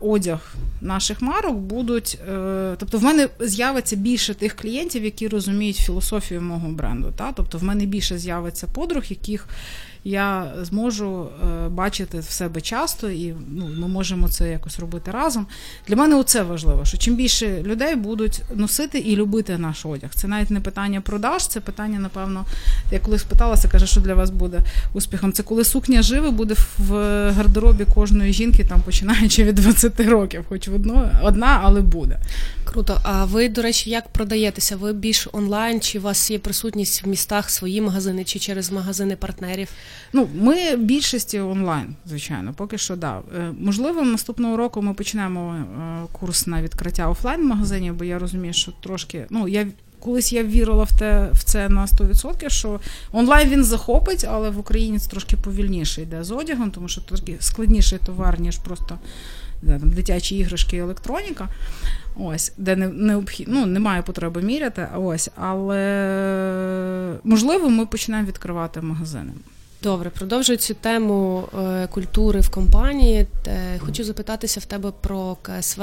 одяг 0.00 0.54
наших 0.80 1.22
марок 1.22 1.56
будуть. 1.56 2.18
Е, 2.28 2.74
тобто, 2.78 2.98
в 2.98 3.02
мене 3.02 3.28
з'явиться 3.40 3.96
більше 3.96 4.34
тих 4.34 4.56
клієнтів, 4.56 5.04
які 5.04 5.28
розуміють 5.28 5.76
філософію 5.76 6.42
мого 6.42 6.68
бренду. 6.68 7.12
Та? 7.16 7.32
Тобто, 7.32 7.58
в 7.58 7.64
мене 7.64 7.86
більше 7.86 8.18
з'явиться 8.18 8.66
подруг, 8.66 9.04
яких 9.08 9.48
я 10.06 10.52
зможу 10.62 11.26
е, 11.26 11.68
бачити 11.68 12.18
в 12.18 12.24
себе 12.24 12.60
часто, 12.60 13.10
і 13.10 13.34
ну, 13.50 13.68
ми 13.78 13.88
можемо 13.88 14.28
це 14.28 14.50
якось 14.50 14.78
робити 14.78 15.10
разом. 15.10 15.46
Для 15.88 15.96
мене 15.96 16.22
це 16.24 16.42
важливо, 16.42 16.84
що 16.84 16.98
чим 16.98 17.16
більше 17.16 17.62
людей 17.62 17.94
будуть 17.94 18.42
носити 18.54 18.98
і 18.98 19.16
любити 19.16 19.58
наш 19.58 19.86
одяг. 19.86 20.10
Це 20.14 20.28
навіть 20.28 20.50
не 20.50 20.60
питання 20.60 21.00
продаж, 21.00 21.46
це 21.46 21.60
питання, 21.60 21.98
напевно, 21.98 22.44
я 22.92 22.98
колись 22.98 23.22
питалася, 23.22 23.68
каже, 23.68 23.86
що 23.86 24.00
для 24.00 24.14
вас 24.14 24.30
буде 24.30 24.60
успіхом. 24.94 25.32
Це 25.32 25.42
коли 25.42 25.64
сукня 25.64 26.02
живе 26.02 26.30
буде 26.30 26.54
в 26.78 26.92
гардеробі 27.30 27.84
кожної 27.94 28.32
жінки, 28.32 28.64
там 28.64 28.80
починаючи 28.80 29.44
від 29.44 29.54
20 29.54 30.00
років, 30.00 30.44
хоч 30.48 30.68
одно, 30.68 31.10
одна, 31.22 31.60
але 31.62 31.80
буде. 31.80 32.20
Круто. 32.64 33.00
А 33.02 33.24
ви, 33.24 33.48
до 33.48 33.62
речі, 33.62 33.90
як 33.90 34.08
продаєтеся? 34.08 34.76
Ви 34.76 34.92
більш 34.92 35.28
онлайн, 35.32 35.80
чи 35.80 35.98
у 35.98 36.02
вас 36.02 36.30
є 36.30 36.38
присутність 36.38 37.04
в 37.04 37.08
містах 37.08 37.50
свої 37.50 37.80
магазини, 37.80 38.24
чи 38.24 38.38
через 38.38 38.72
магазини 38.72 39.16
партнерів? 39.16 39.68
Ну, 40.12 40.28
ми 40.34 40.76
більшості 40.76 41.40
онлайн, 41.40 41.96
звичайно, 42.06 42.54
поки 42.56 42.78
що 42.78 42.96
да. 42.96 43.20
Е, 43.38 43.52
можливо, 43.60 44.02
наступного 44.02 44.56
року 44.56 44.82
ми 44.82 44.94
почнемо 44.94 45.54
е, 45.54 46.06
курс 46.12 46.46
на 46.46 46.62
відкриття 46.62 47.08
офлайн 47.08 47.46
магазинів, 47.46 47.94
бо 47.94 48.04
я 48.04 48.18
розумію, 48.18 48.52
що 48.52 48.72
трошки 48.72 49.26
ну 49.30 49.48
я. 49.48 49.66
Колись 49.98 50.32
я 50.32 50.44
вірила 50.44 50.84
в 50.84 50.98
те 50.98 51.28
в 51.32 51.44
це 51.44 51.68
на 51.68 51.86
100%, 51.86 52.48
що 52.48 52.80
онлайн 53.12 53.48
він 53.48 53.64
захопить, 53.64 54.26
але 54.28 54.50
в 54.50 54.58
Україні 54.58 54.98
це 54.98 55.10
трошки 55.10 55.36
повільніше 55.36 56.02
йде 56.02 56.24
з 56.24 56.30
одягом, 56.30 56.70
тому 56.70 56.88
що 56.88 57.00
трошки 57.00 57.36
складніший 57.40 57.98
товар, 57.98 58.40
ніж 58.40 58.58
просто 58.58 58.98
де, 59.62 59.78
там, 59.78 59.90
дитячі 59.90 60.36
іграшки 60.36 60.76
і 60.76 60.80
електроніка. 60.80 61.48
Ось, 62.16 62.52
де 62.56 62.76
не 62.76 62.88
необхід... 62.88 63.46
ну, 63.50 63.66
немає 63.66 64.02
потреби 64.02 64.42
міряти. 64.42 64.88
Ось, 64.96 65.30
але 65.36 67.18
можливо, 67.24 67.70
ми 67.70 67.86
почнемо 67.86 68.26
відкривати 68.26 68.80
магазини. 68.80 69.32
Добре, 69.82 70.10
продовжую 70.10 70.58
цю 70.58 70.74
тему 70.74 71.48
е, 71.58 71.86
культури 71.86 72.40
в 72.40 72.50
компанії. 72.50 73.26
Е, 73.46 73.78
хочу 73.78 74.04
запитатися 74.04 74.60
в 74.60 74.64
тебе 74.64 74.92
про 75.00 75.36
КСВ, 75.42 75.82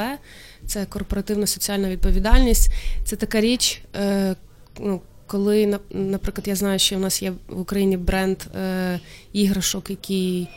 це 0.65 0.85
корпоративна 0.85 1.47
соціальна 1.47 1.89
відповідальність. 1.89 2.69
Це 3.03 3.15
така 3.15 3.41
річ, 3.41 3.81
е, 3.95 4.35
ну, 4.79 5.01
коли, 5.27 5.79
наприклад, 5.89 6.47
я 6.47 6.55
знаю, 6.55 6.79
що 6.79 6.95
в 6.95 6.99
нас 6.99 7.21
є 7.21 7.33
в 7.47 7.59
Україні 7.59 7.97
бренд 7.97 8.37
іграшок, 9.33 9.89
який, 9.89 10.47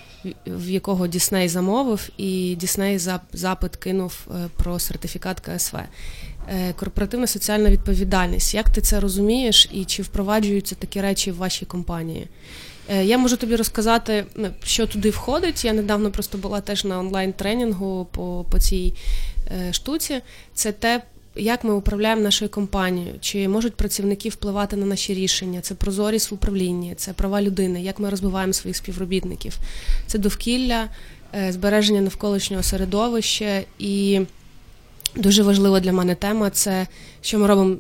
в 0.47 0.71
якого 0.71 1.07
Дісней 1.07 1.49
замовив, 1.49 2.09
і 2.17 2.57
Дісней 2.61 2.99
запит 3.33 3.77
кинув 3.77 4.27
про 4.57 4.79
сертифікат 4.79 5.41
КСВ. 5.41 5.79
Корпоративна 6.77 7.27
соціальна 7.27 7.71
відповідальність. 7.71 8.55
Як 8.55 8.71
ти 8.71 8.81
це 8.81 9.01
розумієш 9.01 9.69
і 9.73 9.85
чи 9.85 10.03
впроваджуються 10.03 10.75
такі 10.75 11.01
речі 11.01 11.31
в 11.31 11.37
вашій 11.37 11.65
компанії? 11.65 12.29
Е, 12.89 13.05
я 13.05 13.19
можу 13.19 13.37
тобі 13.37 13.57
розказати, 13.57 14.25
ну, 14.35 14.49
що 14.65 14.87
туди 14.87 15.11
входить. 15.11 15.65
Я 15.65 15.73
недавно 15.73 16.11
просто 16.11 16.39
була 16.39 16.61
теж 16.61 16.85
на 16.85 16.99
онлайн-тренінгу 16.99 18.07
по 18.11 18.47
по 18.51 18.59
цій 18.59 18.95
е, 19.51 19.73
штуці. 19.73 20.21
Це 20.55 20.73
те, 20.73 21.03
як 21.37 21.65
ми 21.65 21.75
управляємо 21.75 22.23
нашою 22.23 22.51
компанією, 22.51 23.15
чи 23.21 23.49
можуть 23.49 23.75
працівники 23.75 24.29
впливати 24.29 24.77
на 24.77 24.87
наші 24.87 25.15
рішення, 25.15 25.61
це 25.61 25.75
прозорість 25.75 26.31
в 26.31 26.35
управлінні, 26.35 26.95
це 26.97 27.13
права 27.13 27.43
людини, 27.43 27.83
як 27.83 27.99
ми 27.99 28.11
розвиваємо 28.11 28.53
своїх 28.53 28.77
співробітників, 28.77 29.59
це 30.07 30.19
довкілля, 30.19 30.89
е, 31.35 31.53
збереження 31.53 32.01
навколишнього 32.01 32.63
середовища 32.63 33.63
і. 33.79 34.21
Дуже 35.17 35.43
важлива 35.43 35.81
для 35.81 35.93
мене 35.93 36.15
тема 36.15 36.51
це 36.51 36.87
що 37.21 37.39
ми 37.39 37.47
робимо, 37.47 37.77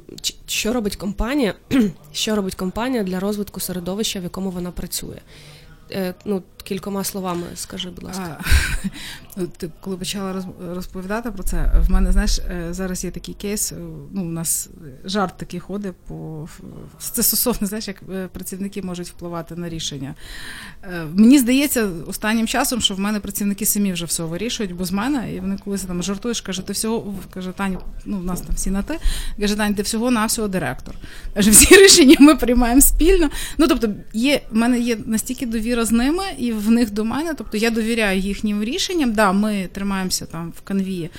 що 0.47 0.73
робить 0.73 0.97
компанія, 0.97 1.55
що 2.12 2.37
робить 2.37 2.55
компанія 2.55 3.02
для 3.02 3.21
розвитку 3.21 3.61
середовища, 3.61 4.21
в 4.21 4.23
якому 4.23 4.50
вона 4.50 4.71
працює. 4.71 5.19
Е, 5.93 6.14
ну, 6.25 6.43
кількома 6.64 7.05
словами, 7.05 7.47
скажи, 7.55 7.90
будь 7.90 8.05
ласка. 8.05 8.40
Ну, 9.38 9.47
ти 9.57 9.71
коли 9.81 9.97
почала 9.97 10.45
розповідати 10.75 11.31
про 11.31 11.43
це, 11.43 11.73
в 11.87 11.90
мене 11.90 12.12
знаєш, 12.12 12.38
е, 12.38 12.69
зараз 12.71 13.05
є 13.05 13.11
такий 13.11 13.35
кейс. 13.35 13.73
Е, 13.73 13.76
ну, 14.12 14.23
у 14.23 14.28
нас 14.28 14.69
жарт 15.05 15.37
такий 15.37 15.61
ходить 15.61 15.95
по 16.09 16.49
це 16.99 17.23
стосовно, 17.23 17.66
знаєш, 17.66 17.88
як 17.88 18.02
працівники 18.28 18.83
можуть 18.83 19.09
впливати 19.09 19.57
на 19.57 19.69
рішення. 19.69 20.14
Мені 21.14 21.38
здається, 21.38 21.88
останнім 22.07 22.47
часом, 22.47 22.81
що 22.81 22.95
в 22.95 23.00
мене 23.00 23.21
працівники 23.21 23.66
самі 23.66 23.93
вже 23.93 24.05
все 24.05 24.23
вирішують, 24.23 24.75
бо 24.75 24.85
з 24.85 24.93
мене, 24.93 25.35
і 25.35 25.40
вони 25.40 25.59
колись 25.64 25.83
там 25.83 26.02
жартуєш, 26.02 26.40
каже, 26.40 26.62
ти 26.62 26.73
всього 26.73 27.14
каже, 27.35 27.52
Таня, 27.52 27.78
ну 28.05 28.19
в 28.19 28.25
нас 28.25 28.40
там 28.40 28.55
всі 28.55 28.71
на 28.71 28.83
ти. 28.83 28.99
Каже, 29.40 29.57
Тань, 29.57 29.75
ти 29.75 29.83
всього 29.83 30.11
на 30.11 30.26
всього 30.26 30.49
директор. 30.49 30.95
Каже, 31.35 31.50
всі 31.50 31.75
рішення 31.75 32.16
ми 32.21 32.37
приймаємо 32.37 32.81
спільно. 32.81 33.31
Ну 33.59 33.69
тобто, 33.69 33.88
є 34.12 34.43
в 34.50 34.57
мене 34.57 34.81
є 34.81 34.99
настільки 35.07 35.47
довіра 35.47 35.75
з 35.85 35.92
ними 35.92 36.25
і 36.38 36.52
в 36.52 36.71
них 36.71 36.90
до 36.90 37.04
мене, 37.04 37.35
тобто 37.35 37.56
я 37.56 37.71
довіряю 37.71 38.21
їхнім 38.21 38.64
рішенням. 38.64 39.12
Да, 39.12 39.33
ми 39.33 39.68
тримаємося 39.73 40.26
там 40.26 40.52
в 40.56 40.61
канві 40.61 41.11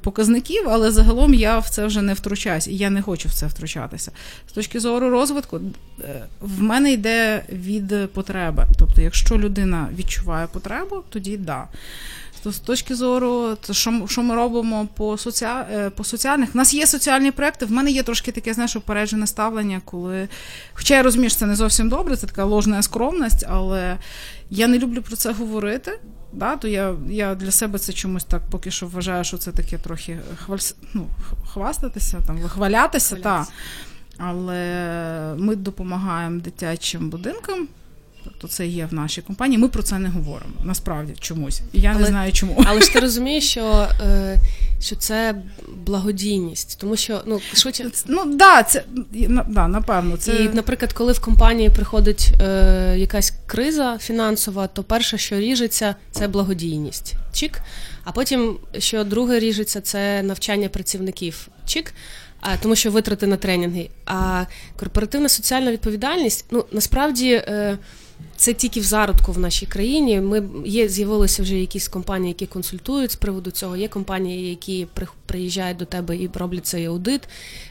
показників, 0.00 0.62
але 0.68 0.90
загалом 0.90 1.34
я 1.34 1.58
в 1.58 1.68
це 1.68 1.86
вже 1.86 2.02
не 2.02 2.14
втручаюсь, 2.14 2.68
і 2.68 2.76
я 2.76 2.90
не 2.90 3.02
хочу 3.02 3.28
в 3.28 3.32
це 3.32 3.46
втручатися. 3.46 4.12
З 4.48 4.52
точки 4.52 4.80
зору 4.80 5.10
розвитку, 5.10 5.60
е, 6.00 6.24
в 6.40 6.62
мене 6.62 6.92
йде 6.92 7.44
від 7.52 8.12
потреби. 8.12 8.66
Тобто, 8.78 9.02
якщо 9.02 9.38
людина 9.38 9.88
відчуває 9.98 10.46
потребу, 10.46 11.02
тоді 11.08 11.36
да. 11.36 11.68
То 12.42 12.52
з 12.52 12.58
точки 12.58 12.94
зору, 12.94 13.56
то 13.66 13.72
що 13.72 14.06
що 14.08 14.22
ми 14.22 14.34
робимо 14.34 14.88
по 14.94 15.16
соціа... 15.16 15.66
Е, 15.72 15.90
по 15.90 16.04
соціальних, 16.04 16.48
У 16.54 16.58
нас 16.58 16.74
є 16.74 16.86
соціальні 16.86 17.30
проекти. 17.30 17.66
В 17.66 17.72
мене 17.72 17.90
є 17.90 18.02
трошки 18.02 18.32
таке, 18.32 18.54
знаєш, 18.54 18.76
упереджене 18.76 19.26
ставлення, 19.26 19.80
коли. 19.84 20.28
Хоча 20.72 20.94
я 20.94 21.02
розумію, 21.02 21.30
що 21.30 21.38
це 21.38 21.46
не 21.46 21.56
зовсім 21.56 21.88
добре, 21.88 22.16
це 22.16 22.26
така 22.26 22.44
ложна 22.44 22.82
скромність, 22.82 23.44
але 23.48 23.98
я 24.50 24.68
не 24.68 24.78
люблю 24.78 25.02
про 25.02 25.16
це 25.16 25.32
говорити. 25.32 26.00
Да, 26.32 26.56
То 26.56 26.68
я 26.68 26.94
я 27.08 27.34
для 27.34 27.50
себе 27.50 27.78
це 27.78 27.92
чомусь 27.92 28.24
так 28.24 28.42
поки 28.50 28.70
що 28.70 28.86
вважаю, 28.86 29.24
що 29.24 29.38
це 29.38 29.52
таке 29.52 29.78
трохи 29.78 30.18
хваль... 30.44 30.58
ну, 30.94 31.06
хвастатися, 31.52 32.20
там, 32.26 32.38
вихвалятися. 32.38 33.16
Та. 33.16 33.46
Але 34.18 35.34
ми 35.38 35.56
допомагаємо 35.56 36.40
дитячим 36.40 37.10
будинкам. 37.10 37.68
Тобто 38.28 38.48
це 38.48 38.66
є 38.66 38.88
в 38.90 38.94
нашій 38.94 39.22
компанії. 39.22 39.58
Ми 39.58 39.68
про 39.68 39.82
це 39.82 39.98
не 39.98 40.08
говоримо. 40.08 40.52
Насправді 40.64 41.14
чомусь. 41.20 41.60
І 41.72 41.80
я 41.80 41.90
але, 41.90 42.00
не 42.00 42.06
знаю 42.06 42.32
чому. 42.32 42.64
Але 42.66 42.80
ж 42.80 42.92
ти 42.92 43.00
розумієш, 43.00 43.50
що 43.50 43.88
е, 44.06 44.36
що 44.80 44.96
це 44.96 45.34
благодійність, 45.76 46.78
тому 46.80 46.96
що 46.96 47.22
ну 47.26 47.40
швидше... 47.54 47.90
ну 48.06 48.34
да, 48.34 48.62
це 48.62 48.84
да, 49.48 49.68
напевно. 49.68 50.16
Це 50.16 50.32
і, 50.32 50.48
наприклад, 50.48 50.92
коли 50.92 51.12
в 51.12 51.20
компанії 51.20 51.70
приходить 51.70 52.30
е, 52.40 52.94
якась 52.98 53.32
криза 53.46 53.98
фінансова, 53.98 54.66
то 54.66 54.82
перше, 54.82 55.18
що 55.18 55.36
ріжеться, 55.36 55.94
це 56.10 56.28
благодійність. 56.28 57.14
Чік. 57.32 57.60
А 58.04 58.12
потім, 58.12 58.56
що 58.78 59.04
друге 59.04 59.38
ріжеться, 59.38 59.80
це 59.80 60.22
навчання 60.22 60.68
працівників. 60.68 61.48
Чік. 61.66 61.94
А 62.40 62.56
тому, 62.56 62.76
що 62.76 62.90
витрати 62.90 63.26
на 63.26 63.36
тренінги. 63.36 63.90
А 64.06 64.44
корпоративна 64.76 65.28
соціальна 65.28 65.72
відповідальність, 65.72 66.44
ну 66.50 66.64
насправді. 66.72 67.32
Е, 67.32 67.78
це 68.36 68.52
тільки 68.52 68.80
в 68.80 68.84
зародку 68.84 69.32
в 69.32 69.38
нашій 69.38 69.66
країні. 69.66 70.20
Ми 70.20 70.42
є 70.64 70.88
з'явилися 70.88 71.42
вже 71.42 71.54
якісь 71.54 71.88
компанії, 71.88 72.28
які 72.28 72.46
консультують 72.46 73.10
з 73.10 73.16
приводу 73.16 73.50
цього. 73.50 73.76
Є 73.76 73.88
компанії, 73.88 74.50
які 74.50 74.86
приїжджають 75.26 75.76
до 75.76 75.84
тебе 75.84 76.16
і 76.16 76.30
роблять 76.34 76.66
цей 76.66 76.84
аудит. 76.84 77.28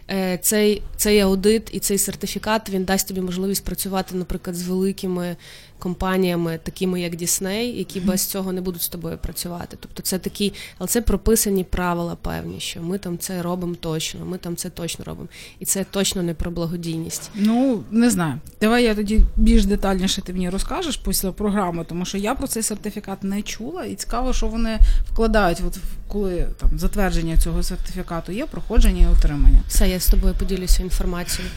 Е, 0.09 0.39
цей 0.41 0.81
цей 0.95 1.19
аудит 1.19 1.69
і 1.71 1.79
цей 1.79 1.97
сертифікат 1.97 2.69
він 2.69 2.83
дасть 2.83 3.07
тобі 3.07 3.21
можливість 3.21 3.65
працювати, 3.65 4.15
наприклад, 4.15 4.55
з 4.55 4.67
великими 4.67 5.35
компаніями, 5.79 6.59
такими 6.63 7.01
як 7.01 7.15
Дісней, 7.15 7.77
які 7.77 7.99
без 7.99 8.25
цього 8.25 8.53
не 8.53 8.61
будуть 8.61 8.81
з 8.81 8.89
тобою 8.89 9.17
працювати. 9.17 9.77
Тобто, 9.79 10.03
це 10.03 10.19
такі, 10.19 10.53
але 10.77 10.87
це 10.87 11.01
прописані 11.01 11.63
правила 11.63 12.15
певні, 12.15 12.59
що 12.59 12.81
ми 12.81 12.97
там 12.97 13.17
це 13.17 13.41
робимо 13.41 13.75
точно, 13.79 14.25
ми 14.25 14.37
там 14.37 14.55
це 14.55 14.69
точно 14.69 15.05
робимо, 15.05 15.27
і 15.59 15.65
це 15.65 15.83
точно 15.83 16.23
не 16.23 16.33
про 16.33 16.51
благодійність. 16.51 17.31
Ну 17.35 17.83
не 17.91 18.09
знаю. 18.09 18.39
Давай 18.61 18.83
я 18.83 18.95
тоді 18.95 19.19
більш 19.35 19.65
детальніше 19.65 20.21
ти 20.21 20.33
мені 20.33 20.49
розкажеш 20.49 20.97
після 20.97 21.31
програми, 21.31 21.85
тому 21.89 22.05
що 22.05 22.17
я 22.17 22.35
про 22.35 22.47
цей 22.47 22.63
сертифікат 22.63 23.23
не 23.23 23.41
чула, 23.41 23.85
і 23.85 23.95
цікаво, 23.95 24.33
що 24.33 24.47
вони 24.47 24.79
вкладають, 25.11 25.61
от 25.67 25.77
коли 26.07 26.47
там 26.59 26.79
затвердження 26.79 27.37
цього 27.37 27.63
сертифікату 27.63 28.31
є, 28.31 28.45
проходження 28.45 29.09
і 29.09 29.17
отримання. 29.17 29.59
Все, 29.67 29.89
я 29.89 29.99
з 29.99 30.07
тобою 30.07 30.33
поділюся 30.39 30.83
інформацією. 30.83 31.51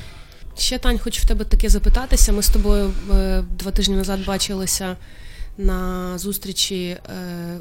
Ще 0.61 0.79
Тань, 0.79 0.99
хочу 0.99 1.23
в 1.23 1.25
тебе 1.25 1.45
таке 1.45 1.69
запитатися. 1.69 2.33
Ми 2.33 2.43
з 2.43 2.49
тобою 2.49 2.93
е, 3.11 3.45
два 3.59 3.71
тижні 3.71 3.97
назад 3.97 4.25
бачилися 4.27 4.97
на 5.59 6.19
зустрічі 6.19 6.85
е, 6.85 6.99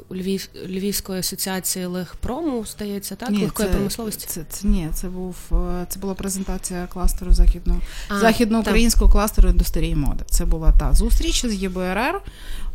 у 0.09 0.15
Львів, 0.15 0.49
Львівської 0.65 1.19
асоціації 1.19 1.85
легпрому, 1.85 2.65
здається, 2.65 3.15
так? 3.15 3.29
Ні, 3.29 3.43
Легкої 3.43 3.69
це, 3.69 3.75
промисловості. 3.75 4.25
Це, 4.27 4.41
це, 4.49 4.67
ні, 4.67 4.89
це 4.93 5.07
був 5.07 5.35
е, 5.51 5.85
це 5.89 5.99
була 5.99 6.13
презентація 6.13 6.87
кластеру 6.87 7.33
західного 7.33 7.81
західноукраїнського 8.09 9.11
кластеру 9.11 9.49
індустрії 9.49 9.95
моди. 9.95 10.23
Це 10.29 10.45
була 10.45 10.71
та 10.79 10.93
зустріч 10.93 11.45
з 11.45 11.53
ЄБРР. 11.53 12.21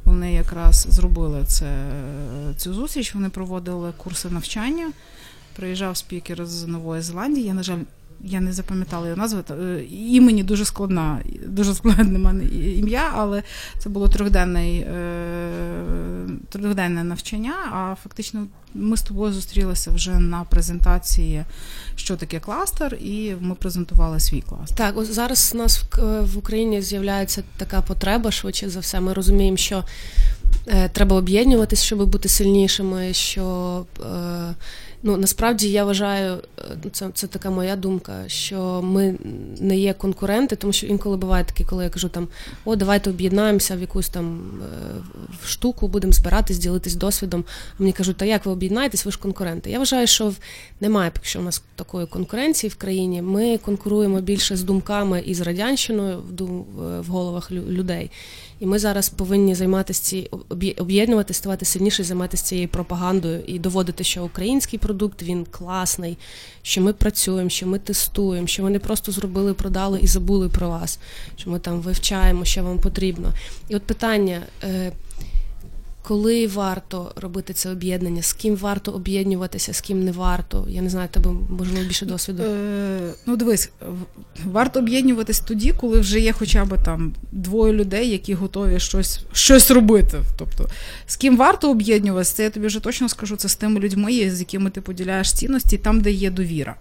Вони 0.04 0.32
якраз 0.32 0.86
зробили 0.90 1.44
це, 1.46 1.86
цю 2.56 2.74
зустріч. 2.74 3.14
Вони 3.14 3.28
проводили 3.28 3.92
курси 3.96 4.30
навчання. 4.30 4.92
Приїжджав 5.56 5.96
спікер 5.96 6.46
з 6.46 6.66
Нової 6.66 7.02
Зеландії. 7.02 7.46
Я, 7.46 7.54
на 7.54 7.62
жаль, 7.62 7.78
я 8.24 8.40
не 8.40 8.52
запам'ятала 8.52 9.06
його 9.06 9.18
назву. 9.18 9.40
Е, 9.50 9.84
Імені 9.90 10.42
дуже 10.42 10.64
складна, 10.64 11.20
дуже 11.46 11.74
складне 11.74 12.18
мене 12.18 12.44
ім'я, 12.54 13.10
але 13.14 13.42
це 13.78 13.88
було 13.88 14.08
трьохденне, 14.08 14.86
трьохденне 16.48 17.04
навчання. 17.04 17.54
А 17.72 17.94
фактично 18.02 18.46
ми 18.74 18.96
з 18.96 19.02
тобою 19.02 19.32
зустрілися 19.32 19.90
вже 19.90 20.18
на 20.18 20.44
презентації, 20.44 21.44
що 21.96 22.16
таке 22.16 22.40
кластер, 22.40 22.94
і 22.94 23.34
ми 23.40 23.54
презентували 23.54 24.20
свій 24.20 24.40
кластер. 24.40 24.76
Так, 24.76 24.98
ось 24.98 25.14
зараз 25.14 25.52
у 25.54 25.58
нас 25.58 25.84
в 26.20 26.38
Україні 26.38 26.82
з'являється 26.82 27.42
така 27.56 27.82
потреба, 27.82 28.30
швидше 28.30 28.70
за 28.70 28.80
все. 28.80 29.00
Ми 29.00 29.12
розуміємо, 29.12 29.56
що 29.56 29.76
е, 29.76 29.84
треба 30.92 31.16
об'єднуватись, 31.16 31.82
щоб 31.82 32.08
бути 32.08 32.28
сильнішими. 32.28 33.12
що... 33.12 33.86
Е, 34.00 34.54
Ну 35.06 35.16
насправді 35.16 35.70
я 35.70 35.84
вважаю, 35.84 36.38
е, 36.58 36.90
це 36.92 37.08
це 37.14 37.26
така 37.26 37.50
моя 37.50 37.76
думка, 37.76 38.24
що 38.26 38.80
ми 38.82 39.14
не 39.60 39.78
є 39.78 39.92
конкуренти, 39.94 40.56
тому 40.56 40.72
що 40.72 40.86
інколи 40.86 41.16
буває 41.16 41.44
таке, 41.44 41.64
коли 41.64 41.84
я 41.84 41.90
кажу 41.90 42.08
там 42.08 42.28
о, 42.64 42.76
давайте 42.76 43.10
об'єднаємося 43.10 43.76
в 43.76 43.80
якусь 43.80 44.08
там 44.08 44.40
е, 44.62 44.66
в 45.42 45.48
штуку, 45.48 45.88
будемо 45.88 46.12
збиратись, 46.12 46.58
ділитись 46.58 46.94
досвідом. 46.94 47.44
А 47.78 47.82
мені 47.82 47.92
кажуть, 47.92 48.16
та 48.16 48.24
як 48.24 48.46
ви 48.46 48.52
об'єднаєтесь, 48.52 49.04
ви 49.04 49.12
ж 49.12 49.18
конкуренти. 49.18 49.70
Я 49.70 49.78
вважаю, 49.78 50.06
що 50.06 50.32
немає 50.80 51.10
поки 51.10 51.26
що 51.26 51.40
нас 51.40 51.62
такої 51.76 52.06
конкуренції 52.06 52.70
в 52.70 52.74
країні. 52.74 53.22
Ми 53.22 53.58
конкуруємо 53.58 54.20
більше 54.20 54.56
з 54.56 54.62
думками 54.62 55.22
і 55.26 55.34
з 55.34 55.40
радянщиною 55.40 56.22
в 57.00 57.06
головах 57.06 57.50
людей. 57.52 58.10
І 58.64 58.66
ми 58.66 58.78
зараз 58.78 59.08
повинні 59.08 59.54
займатися 59.54 60.02
ці 60.02 60.30
об'єднувати, 60.78 61.34
ставати 61.34 61.64
сильніше, 61.64 62.04
займатися 62.04 62.44
цією 62.44 62.68
пропагандою 62.68 63.42
і 63.46 63.58
доводити, 63.58 64.04
що 64.04 64.24
український 64.24 64.78
продукт 64.78 65.22
він 65.22 65.46
класний, 65.50 66.18
що 66.62 66.80
ми 66.80 66.92
працюємо, 66.92 67.50
що 67.50 67.66
ми 67.66 67.78
тестуємо, 67.78 68.46
що 68.46 68.62
ми 68.62 68.70
не 68.70 68.78
просто 68.78 69.12
зробили, 69.12 69.54
продали 69.54 69.98
і 70.02 70.06
забули 70.06 70.48
про 70.48 70.68
вас, 70.68 70.98
що 71.36 71.50
ми 71.50 71.58
там 71.58 71.80
вивчаємо, 71.80 72.44
що 72.44 72.62
вам 72.62 72.78
потрібно. 72.78 73.32
І 73.68 73.76
от 73.76 73.82
питання. 73.82 74.42
Коли 76.06 76.46
варто 76.46 77.12
робити 77.16 77.52
це 77.52 77.70
об'єднання, 77.70 78.22
з 78.22 78.32
ким 78.32 78.56
варто 78.56 78.92
об'єднуватися, 78.92 79.72
з 79.72 79.80
ким 79.80 80.04
не 80.04 80.12
варто. 80.12 80.66
Я 80.68 80.82
не 80.82 80.90
знаю, 80.90 81.08
тебе 81.12 81.30
можливо 81.58 81.84
більше 81.86 82.06
досвіду. 82.06 82.42
Е, 82.42 83.12
Ну, 83.26 83.36
дивись, 83.36 83.70
варто 84.44 84.78
об'єднуватись 84.80 85.40
тоді, 85.40 85.72
коли 85.80 86.00
вже 86.00 86.20
є 86.20 86.32
хоча 86.32 86.64
б 86.64 86.82
там 86.84 87.14
двоє 87.32 87.72
людей, 87.72 88.10
які 88.10 88.34
готові 88.34 88.80
щось 88.80 89.20
щось 89.32 89.70
робити. 89.70 90.20
Тобто, 90.38 90.68
з 91.06 91.16
ким 91.16 91.36
варто 91.36 91.70
об'єднуватися, 91.70 92.34
це 92.36 92.42
я 92.42 92.50
тобі 92.50 92.66
вже 92.66 92.80
точно 92.80 93.08
скажу, 93.08 93.36
це 93.36 93.48
з 93.48 93.56
тими 93.56 93.80
людьми, 93.80 94.30
з 94.30 94.40
якими 94.40 94.70
ти 94.70 94.80
поділяєш 94.80 95.32
цінності, 95.32 95.78
там, 95.78 96.00
де 96.00 96.10
є 96.10 96.30
довіра. 96.30 96.74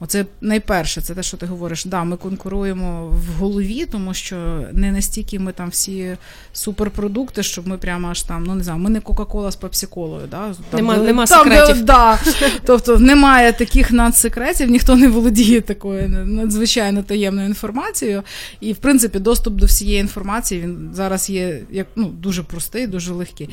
Оце 0.00 0.26
найперше, 0.40 1.00
це 1.00 1.14
те, 1.14 1.22
що 1.22 1.36
ти 1.36 1.46
говориш. 1.46 1.84
Да, 1.84 2.04
ми 2.04 2.16
конкуруємо 2.16 3.08
в 3.08 3.40
голові, 3.40 3.86
тому 3.86 4.14
що 4.14 4.64
не 4.72 4.92
настільки 4.92 5.38
ми 5.38 5.52
там 5.52 5.68
всі 5.68 6.16
суперпродукти, 6.52 7.42
щоб 7.42 7.68
ми 7.68 7.78
прямо 7.78 8.08
аж 8.08 8.22
там, 8.22 8.44
ну 8.44 8.54
не 8.54 8.64
знаю, 8.64 8.78
ми 8.78 8.90
не 8.90 9.00
Кока-Кола 9.00 9.50
з 9.50 9.56
Пепсі-Колою. 9.56 10.28
Да? 10.30 10.54
Там, 10.70 10.80
нема 10.80 10.96
де, 10.96 11.02
нема 11.02 11.26
там, 11.26 11.44
секретів. 11.44 11.76
Де, 11.76 11.82
да, 11.82 12.18
Тобто 12.64 12.98
немає 12.98 13.52
таких 13.52 13.90
надсекретів, 13.90 14.70
ніхто 14.70 14.96
не 14.96 15.08
володіє 15.08 15.60
такою 15.60 16.08
надзвичайно 16.08 17.02
таємною 17.02 17.48
інформацією. 17.48 18.22
І, 18.60 18.72
в 18.72 18.76
принципі, 18.76 19.18
доступ 19.18 19.54
до 19.54 19.66
всієї 19.66 20.00
інформації 20.00 20.60
він 20.60 20.90
зараз 20.92 21.30
є 21.30 21.60
як 21.70 21.86
ну, 21.96 22.04
дуже 22.04 22.42
простий, 22.42 22.86
дуже 22.86 23.12
легкий. 23.12 23.48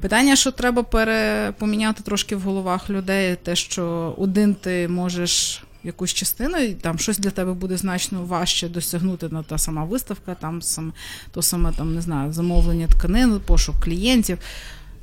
Питання, 0.00 0.36
що 0.36 0.50
треба 0.50 0.82
перепоміняти 0.82 2.02
трошки 2.02 2.36
в 2.36 2.40
головах 2.40 2.90
людей, 2.90 3.36
те, 3.42 3.56
що 3.56 4.14
один 4.18 4.54
ти 4.54 4.88
можеш 4.88 5.62
якусь 5.84 6.14
частину, 6.14 6.56
і 6.56 6.74
там 6.74 6.98
щось 6.98 7.18
для 7.18 7.30
тебе 7.30 7.52
буде 7.52 7.76
значно 7.76 8.24
важче 8.24 8.68
досягнути 8.68 9.28
на 9.28 9.42
та 9.42 9.58
сама 9.58 9.84
виставка, 9.84 10.34
там 10.34 10.62
сам 10.62 10.92
то 11.32 11.42
саме 11.42 11.72
там 11.72 11.94
не 11.94 12.00
знаю, 12.00 12.32
замовлення 12.32 12.86
тканин, 12.86 13.40
пошук 13.46 13.84
клієнтів, 13.84 14.38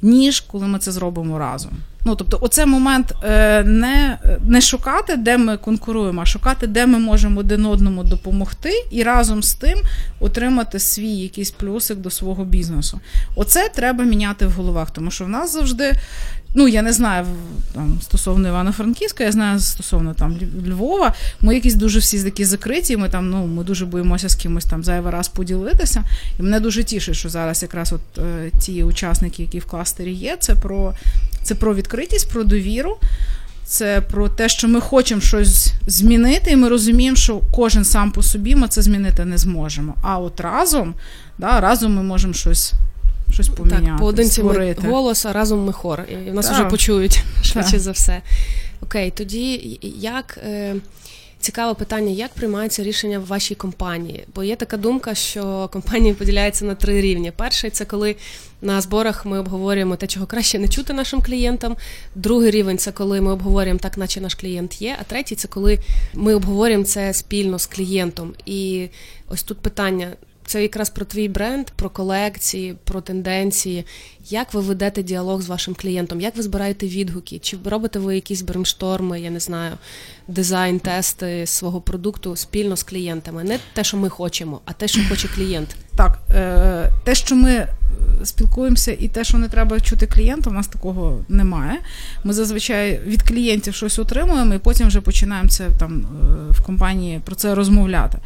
ніж 0.02 0.40
коли 0.40 0.68
ми 0.68 0.80
це 0.80 0.92
зробимо 0.92 1.40
разом. 1.40 1.72
Ну, 2.08 2.15
тобто, 2.15 2.38
оце 2.41 2.65
момент 2.65 3.13
е, 3.24 3.63
не 3.63 4.17
не 4.46 4.62
шукати, 4.62 5.15
де 5.17 5.38
ми 5.38 5.58
конкуруємо, 5.58 6.22
а 6.22 6.26
шукати, 6.26 6.67
де 6.67 6.86
ми 6.86 7.00
можемо 7.00 7.39
один 7.39 7.65
одному 7.65 8.04
допомогти, 8.04 8.86
і 8.91 9.04
разом 9.04 9.43
з 9.43 9.54
тим 9.54 9.78
отримати 10.20 10.80
свій 10.80 11.15
якийсь 11.15 11.52
плюсик 11.52 11.98
до 11.98 12.10
свого 12.10 12.46
бізнесу. 12.46 13.00
Оце 13.36 13.70
треба 13.70 14.04
міняти 14.04 14.48
в 14.48 14.52
головах, 14.52 14.91
тому 14.91 15.12
що 15.12 15.26
в 15.26 15.30
нас 15.30 15.54
завжди 15.54 15.93
Ну, 16.56 16.67
я 16.67 16.82
не 16.82 16.93
знаю 16.93 17.26
там 17.74 18.00
стосовно 18.02 18.48
Івано-Франківська, 18.48 19.24
я 19.24 19.32
знаю 19.32 19.60
стосовно 19.60 20.13
там 20.13 20.39
Львова. 20.67 21.13
Ми 21.41 21.56
якісь 21.56 21.76
дуже 21.76 22.00
всі 22.00 22.24
такі 22.24 22.46
закриті. 22.46 22.98
Ми 22.98 23.10
там 23.10 23.30
ну 23.30 23.46
ми 23.46 23.63
дуже 23.63 23.86
боїмося 23.86 24.30
з 24.30 24.36
кимось 24.36 24.65
там 24.65 24.84
зайвий 24.84 25.12
раз 25.12 25.28
поділитися. 25.28 26.04
І 26.39 26.43
мене 26.43 26.60
дуже 26.60 26.84
тішить, 26.84 27.15
що 27.15 27.30
зараз 27.30 27.62
якраз 27.62 27.93
от 27.93 28.02
е, 28.17 28.52
ті 28.60 28.84
учасники, 28.84 29.43
які 29.43 29.60
в 29.60 29.65
кластері 29.65 30.13
є, 30.13 30.38
це 30.39 30.56
про 30.56 30.93
це 31.48 31.56
про 31.56 31.76
відкритість, 31.76 32.30
про 32.30 32.44
довіру. 32.44 32.98
Це 33.66 34.02
про 34.02 34.30
те, 34.30 34.50
що 34.50 34.68
ми 34.68 34.82
хочемо 34.82 35.22
щось 35.22 35.74
змінити, 35.88 36.52
і 36.52 36.56
ми 36.56 36.70
розуміємо, 36.70 37.18
що 37.18 37.42
кожен 37.52 37.86
сам 37.86 38.12
по 38.12 38.24
собі 38.24 38.56
ми 38.56 38.68
це 38.68 38.82
змінити 38.82 39.26
не 39.26 39.38
зможемо. 39.38 39.96
А 40.02 40.20
от 40.20 40.40
разом, 40.40 40.94
да, 41.38 41.62
разом 41.62 41.96
ми 41.96 42.04
можемо 42.04 42.34
щось 42.34 42.74
щось 43.32 43.50
поміняти. 43.50 43.86
Так, 43.86 43.98
поодинці 43.98 44.32
створити. 44.32 44.82
ми 44.84 44.90
голос, 44.90 45.26
а 45.26 45.34
разом 45.34 45.66
ми 45.66 45.74
хор. 45.74 46.04
І 46.28 46.32
нас 46.32 46.46
так. 46.46 46.56
вже 46.56 46.66
почують 46.66 47.24
швидше 47.44 47.72
так. 47.72 47.80
за 47.80 47.92
все. 47.92 48.22
Окей, 48.82 49.12
тоді 49.12 49.80
як. 50.00 50.40
Е... 50.48 50.76
Цікаве 51.39 51.73
питання, 51.73 52.12
як 52.12 52.34
приймаються 52.34 52.84
рішення 52.84 53.19
в 53.19 53.26
вашій 53.26 53.56
компанії? 53.56 54.23
Бо 54.36 54.43
є 54.43 54.56
така 54.56 54.78
думка, 54.78 55.15
що 55.15 55.69
компанії 55.73 56.13
поділяються 56.13 56.65
на 56.65 56.76
три 56.76 57.02
рівні. 57.02 57.32
Перший 57.32 57.69
це 57.69 57.86
коли 57.86 58.15
на 58.62 58.82
зборах 58.82 59.26
ми 59.26 59.39
обговорюємо 59.39 59.95
те, 59.95 60.08
чого 60.08 60.26
краще 60.26 60.60
не 60.60 60.67
чути 60.67 60.93
нашим 60.93 61.21
клієнтам. 61.21 61.78
Другий 62.15 62.52
рівень 62.52 62.78
це 62.78 62.91
коли 62.91 63.21
ми 63.21 63.32
обговорюємо 63.32 63.80
так, 63.80 63.97
наче 63.97 64.21
наш 64.21 64.36
клієнт 64.36 64.82
є. 64.82 64.95
А 65.02 65.04
третій 65.04 65.36
це 65.36 65.47
коли 65.47 65.80
ми 66.13 66.36
обговорюємо 66.36 66.84
це 66.84 67.13
спільно 67.13 67.60
з 67.60 67.65
клієнтом. 67.65 68.34
І 68.45 68.88
ось 69.28 69.43
тут 69.43 69.58
питання: 69.58 70.08
це 70.48 70.62
якраз 70.62 70.90
про 70.90 71.06
твій 71.06 71.28
бренд, 71.28 71.68
про 71.76 71.90
колекції, 71.90 72.76
про 72.84 73.02
тенденції. 73.02 73.86
Як 74.30 74.54
ви 74.54 74.62
ведете 74.62 75.04
діалог 75.04 75.42
з 75.42 75.48
вашим 75.48 75.76
клієнтом? 75.76 76.22
Як 76.22 76.36
ви 76.36 76.44
збираєте 76.44 76.88
відгуки? 76.88 77.40
Чи 77.40 77.58
робите 77.66 78.00
ви 78.00 78.16
якісь 78.16 78.42
брейншторми, 78.42 79.22
я 79.22 79.30
не 79.30 79.40
знаю, 79.40 79.78
дизайн-тести 80.28 81.46
свого 81.46 81.82
продукту 81.82 82.36
спільно 82.36 82.76
з 82.76 82.84
клієнтами? 82.84 83.44
Не 83.44 83.60
те, 83.74 83.84
що 83.84 83.98
ми 83.98 84.10
хочемо, 84.10 84.62
а 84.66 84.74
те, 84.74 84.88
що 84.88 85.02
хоче 85.10 85.28
клієнт. 85.28 85.76
Так, 85.96 86.20
е, 86.36 86.92
те, 87.04 87.16
що 87.16 87.36
ми 87.36 87.52
е, 87.52 87.68
спілкуємося, 88.24 88.92
і 89.00 89.08
те, 89.08 89.24
що 89.24 89.38
не 89.38 89.50
треба 89.50 89.80
чути 89.80 90.08
клієнта, 90.08 90.50
у 90.50 90.54
нас 90.54 90.68
такого 90.68 91.20
немає. 91.30 91.80
Ми 92.24 92.34
зазвичай 92.34 93.00
від 93.06 93.22
клієнтів 93.22 93.76
щось 93.76 94.00
отримуємо, 94.00 94.54
і 94.54 94.58
потім 94.58 94.88
вже 94.88 95.02
починаємо 95.02 95.50
це 95.50 95.70
там 95.80 96.02
е, 96.02 96.52
в 96.52 96.66
компанії 96.66 97.22
про 97.26 97.36
це 97.36 97.56
розмовляти. 97.56 98.18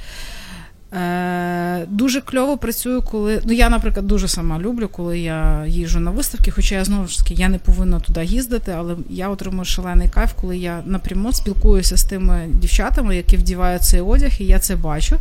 Е, 0.93 1.86
Дуже 1.88 2.21
кльово 2.21 2.58
працюю, 2.58 3.01
коли. 3.01 3.41
Ну, 3.45 3.54
я, 3.54 3.69
наприклад, 3.69 4.08
дуже 4.08 4.27
сама 4.27 4.60
люблю, 4.60 4.88
коли 4.88 5.19
я 5.19 5.65
їжджу 5.67 5.99
на 5.99 6.12
виставки, 6.12 6.51
хоча 6.51 6.75
я 6.75 6.86
знову 6.86 7.08
ж 7.08 7.17
таки 7.17 7.34
я 7.34 7.49
не 7.49 7.58
повинна 7.58 7.99
туди 7.99 8.25
їздити, 8.25 8.75
але 8.77 8.95
я 9.10 9.30
отримую 9.30 9.65
шалений 9.65 10.10
кайф, 10.10 10.34
коли 10.41 10.58
я 10.58 10.82
напряму 10.86 11.34
спілкуюся 11.34 11.97
з 11.97 12.04
тими 12.04 12.47
дівчатами, 12.49 13.15
які 13.15 13.38
вдівають 13.38 13.82
цей 13.82 14.01
одяг, 14.01 14.32
і 14.39 14.45
я 14.45 14.60
це 14.60 14.75
бачу. 14.75 15.17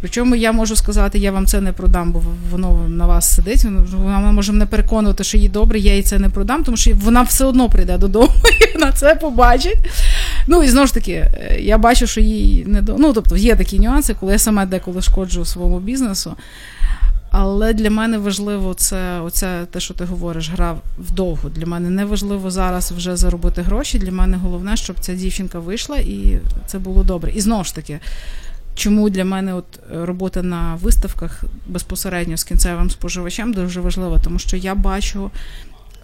Причому 0.00 0.34
я 0.34 0.52
можу 0.52 0.76
сказати, 0.76 1.18
я 1.18 1.32
вам 1.32 1.46
це 1.46 1.60
не 1.60 1.72
продам, 1.72 2.12
бо 2.12 2.22
воно 2.50 2.88
на 2.88 3.06
вас 3.06 3.34
сидить. 3.34 3.64
Вона 3.92 4.32
може 4.32 4.52
мене 4.52 4.66
переконувати, 4.66 5.24
що 5.24 5.38
їй 5.38 5.48
добре, 5.48 5.78
я 5.78 5.94
їй 5.94 6.02
це 6.02 6.18
не 6.18 6.28
продам, 6.28 6.64
тому 6.64 6.76
що 6.76 6.90
вона 6.94 7.22
все 7.22 7.44
одно 7.44 7.68
прийде 7.68 7.98
додому 7.98 8.32
і 8.60 8.78
вона 8.78 8.92
це 8.92 9.14
побачить. 9.14 9.78
Ну 10.46 10.62
і 10.62 10.68
знову 10.68 10.86
ж 10.86 10.94
таки, 10.94 11.12
е, 11.12 11.56
я 11.60 11.78
бачу, 11.78 12.06
що 12.06 12.20
їй 12.20 12.64
не 12.66 12.82
до. 12.82 12.96
Ну, 12.98 13.12
тобто 13.12 13.36
є 13.36 13.56
такі 13.56 13.78
нюанси, 13.78 14.14
коли 14.20 14.32
я 14.32 14.38
сама 14.38 14.66
деколи 14.66 15.02
шкоджу 15.02 15.44
своєму 15.44 15.80
бізнесу. 15.80 16.36
Але 17.36 17.72
для 17.72 17.90
мене 17.90 18.18
важливо 18.18 18.74
це 18.74 19.20
оце 19.20 19.66
те, 19.70 19.80
що 19.80 19.94
ти 19.94 20.04
говориш, 20.04 20.50
гра 20.50 20.76
вдовго. 20.98 21.48
Для 21.48 21.66
мене 21.66 21.90
не 21.90 22.04
важливо 22.04 22.50
зараз 22.50 22.92
вже 22.92 23.16
заробити 23.16 23.62
гроші. 23.62 23.98
Для 23.98 24.12
мене 24.12 24.36
головне, 24.36 24.76
щоб 24.76 24.96
ця 25.00 25.14
дівчинка 25.14 25.58
вийшла 25.58 25.96
і 25.96 26.38
це 26.66 26.78
було 26.78 27.02
добре. 27.02 27.32
І 27.32 27.40
знову 27.40 27.64
ж 27.64 27.74
таки, 27.74 27.98
чому 28.74 29.10
для 29.10 29.24
мене 29.24 29.54
от 29.54 29.64
робота 29.92 30.42
на 30.42 30.74
виставках 30.74 31.44
безпосередньо 31.66 32.36
з 32.36 32.44
кінцевим 32.44 32.90
споживачем 32.90 33.52
дуже 33.52 33.80
важлива, 33.80 34.18
тому 34.24 34.38
що 34.38 34.56
я 34.56 34.74
бачу. 34.74 35.30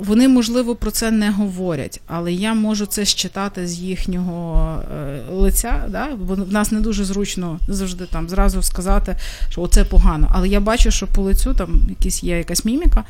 Вони, 0.00 0.28
можливо, 0.28 0.74
про 0.74 0.90
це 0.90 1.10
не 1.10 1.30
говорять, 1.30 2.00
але 2.06 2.32
я 2.32 2.54
можу 2.54 2.86
це 2.86 3.04
считати 3.04 3.66
з 3.66 3.78
їхнього 3.78 4.76
е, 4.82 5.20
лиця. 5.32 5.84
Да? 5.88 6.08
Бо 6.18 6.34
в 6.34 6.52
нас 6.52 6.72
не 6.72 6.80
дуже 6.80 7.04
зручно 7.04 7.58
завжди 7.68 8.04
там 8.06 8.28
зразу 8.28 8.62
сказати, 8.62 9.16
що 9.48 9.62
оце 9.62 9.84
погано. 9.84 10.30
Але 10.34 10.48
я 10.48 10.60
бачу, 10.60 10.90
що 10.90 11.06
по 11.06 11.22
лицю 11.22 11.54
там 11.54 11.80
якісь 11.88 12.24
є 12.24 12.38
якась 12.38 12.64
міміка, 12.64 13.04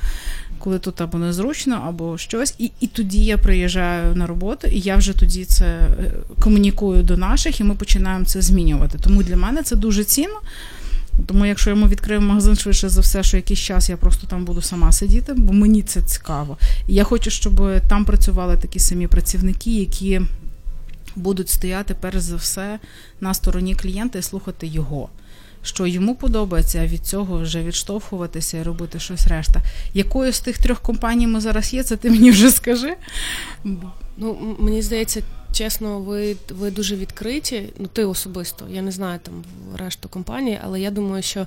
коли 0.59 0.79
тут 0.79 1.01
або 1.01 1.19
незручно, 1.19 1.85
або 1.89 2.19
щось. 2.19 2.55
І 2.59 2.71
і 2.81 2.87
тоді 2.87 3.25
я 3.25 3.39
приїжджаю 3.39 4.17
на 4.17 4.27
роботу, 4.27 4.69
і 4.69 4.81
я 4.81 4.97
вже 4.97 5.13
тоді 5.13 5.45
це 5.45 5.65
е, 5.65 6.13
комунікую 6.41 7.03
до 7.03 7.17
наших, 7.17 7.61
і 7.61 7.65
ми 7.65 7.75
починаємо 7.75 8.25
це 8.25 8.43
змінювати. 8.43 8.99
Тому 8.99 9.23
для 9.23 9.37
мене 9.37 9.63
це 9.63 9.77
дуже 9.77 10.05
цінно. 10.05 10.41
Тому, 11.27 11.47
якщо 11.47 11.71
йому 11.71 11.89
відкрив 11.89 12.23
магазин 12.23 12.57
швидше 12.57 12.89
за 12.89 13.01
все, 13.01 13.23
що 13.23 13.37
якийсь 13.37 13.61
час 13.61 13.91
я 13.91 13.97
просто 13.97 14.27
там 14.27 14.45
буду 14.45 14.63
сама 14.63 14.93
сидіти, 14.93 15.33
бо 15.33 15.53
мені 15.53 15.83
це 15.83 16.03
цікаво. 16.03 16.59
І 16.89 16.95
я 16.95 17.05
хочу, 17.05 17.31
щоб 17.31 17.81
там 17.89 18.05
працювали 18.05 18.57
такі 18.57 18.79
самі 18.79 19.07
працівники, 19.07 19.71
які 19.71 20.21
будуть 21.17 21.49
стояти 21.49 21.95
перш 22.01 22.21
за 22.21 22.37
все 22.37 22.79
на 23.21 23.35
стороні 23.35 23.75
клієнта 23.75 24.19
і 24.19 24.23
слухати 24.23 24.67
його. 24.67 25.09
Що 25.63 25.87
йому 25.87 26.15
подобається, 26.15 26.79
а 26.83 26.87
від 26.87 27.07
цього 27.07 27.39
вже 27.39 27.63
відштовхуватися 27.63 28.59
і 28.59 28.63
робити 28.63 29.01
щось 29.01 29.27
решта. 29.27 29.63
Якою 29.95 30.33
з 30.33 30.41
тих 30.41 30.59
трьох 30.59 30.81
компаній 30.81 31.27
ми 31.27 31.41
зараз 31.41 31.75
є, 31.75 31.83
це 31.83 31.97
ти 31.97 32.11
мені 32.11 32.31
вже 32.31 32.51
скажи. 32.51 32.97
Ну, 34.17 34.57
мені 34.59 34.83
здається, 34.83 35.23
чесно, 35.53 36.01
ви 36.01 36.37
ви 36.51 36.71
дуже 36.71 36.97
відкриті. 36.97 37.73
Ну, 37.79 37.87
ти 37.87 38.05
особисто. 38.05 38.67
Я 38.71 38.83
не 38.83 38.91
знаю 38.91 39.21
там 39.23 39.45
решту 39.79 40.09
компанії, 40.09 40.59
але 40.65 40.81
я 40.81 40.91
думаю, 40.91 41.23
що 41.23 41.47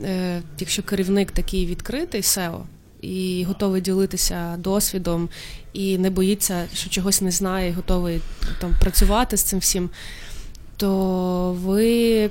е, 0.00 0.42
якщо 0.58 0.82
керівник 0.82 1.30
такий 1.30 1.66
відкритий, 1.66 2.20
SEO, 2.20 2.60
і 3.00 3.44
готовий 3.44 3.80
ділитися 3.80 4.56
досвідом, 4.58 5.28
і 5.72 5.98
не 5.98 6.10
боїться, 6.10 6.68
що 6.74 6.90
чогось 6.90 7.20
не 7.20 7.30
знає, 7.30 7.70
і 7.70 7.72
готовий 7.72 8.20
там 8.60 8.74
працювати 8.80 9.36
з 9.36 9.42
цим 9.42 9.58
всім, 9.58 9.90
то 10.76 11.52
ви 11.52 12.30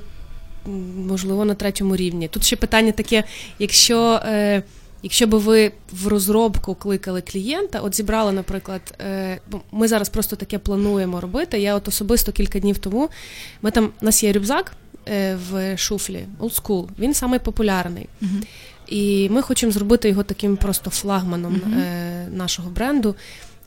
можливо 0.96 1.44
на 1.44 1.54
третьому 1.54 1.96
рівні. 1.96 2.28
Тут 2.28 2.44
ще 2.44 2.56
питання 2.56 2.92
таке: 2.92 3.24
якщо. 3.58 4.20
Е, 4.24 4.62
Якщо 5.02 5.26
би 5.26 5.38
ви 5.38 5.72
в 5.92 6.06
розробку 6.06 6.74
кликали 6.74 7.20
клієнта, 7.20 7.80
от 7.80 7.94
зібрали, 7.94 8.32
наприклад, 8.32 8.80
е, 9.00 9.40
ми 9.72 9.88
зараз 9.88 10.08
просто 10.08 10.36
таке 10.36 10.58
плануємо 10.58 11.20
робити. 11.20 11.58
Я 11.58 11.74
от 11.74 11.88
особисто 11.88 12.32
кілька 12.32 12.58
днів 12.58 12.78
тому 12.78 13.08
ми 13.62 13.70
там 13.70 13.90
у 14.02 14.04
нас 14.04 14.22
є 14.22 14.32
рюкзак 14.32 14.72
е, 15.08 15.38
в 15.50 15.76
шуфлі 15.76 16.24
Old 16.40 16.62
School, 16.62 16.88
Він 16.98 17.14
самий 17.14 17.38
популярний. 17.38 18.08
Uh-huh. 18.22 18.42
І 18.86 19.28
ми 19.28 19.42
хочемо 19.42 19.72
зробити 19.72 20.08
його 20.08 20.22
таким 20.22 20.56
просто 20.56 20.90
флагманом 20.90 21.54
uh-huh. 21.54 22.36
нашого 22.36 22.70
бренду, 22.70 23.14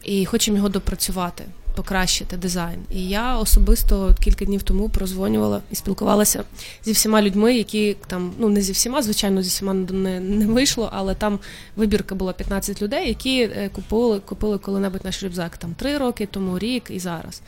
і 0.03 0.25
хочемо 0.25 0.57
його 0.57 0.69
допрацювати 0.69 1.43
покращити 1.75 2.37
дизайн. 2.37 2.79
І 2.91 3.07
я 3.09 3.37
особисто 3.37 4.15
кілька 4.19 4.45
днів 4.45 4.63
тому 4.63 4.89
прозвонювала 4.89 5.61
і 5.71 5.75
спілкувалася 5.75 6.43
зі 6.85 6.91
всіма 6.91 7.21
людьми, 7.21 7.57
які 7.57 7.95
там, 8.07 8.33
ну 8.39 8.49
не 8.49 8.61
зі 8.61 8.71
всіма, 8.71 9.01
звичайно, 9.01 9.43
зі 9.43 9.49
всіма 9.49 9.73
не 9.73 10.19
не 10.19 10.45
вийшло, 10.45 10.89
але 10.93 11.15
там 11.15 11.39
вибірка 11.75 12.15
була 12.15 12.33
15 12.33 12.81
людей, 12.81 13.07
які 13.07 13.41
е, 13.41 13.69
купили 13.73 14.19
купили 14.19 14.57
коли-небудь 14.57 15.05
наш 15.05 15.23
рюкзак 15.23 15.57
там 15.57 15.73
три 15.73 15.97
роки 15.97 16.25
тому, 16.25 16.59
рік 16.59 16.83
і 16.89 16.99
зараз. 16.99 17.41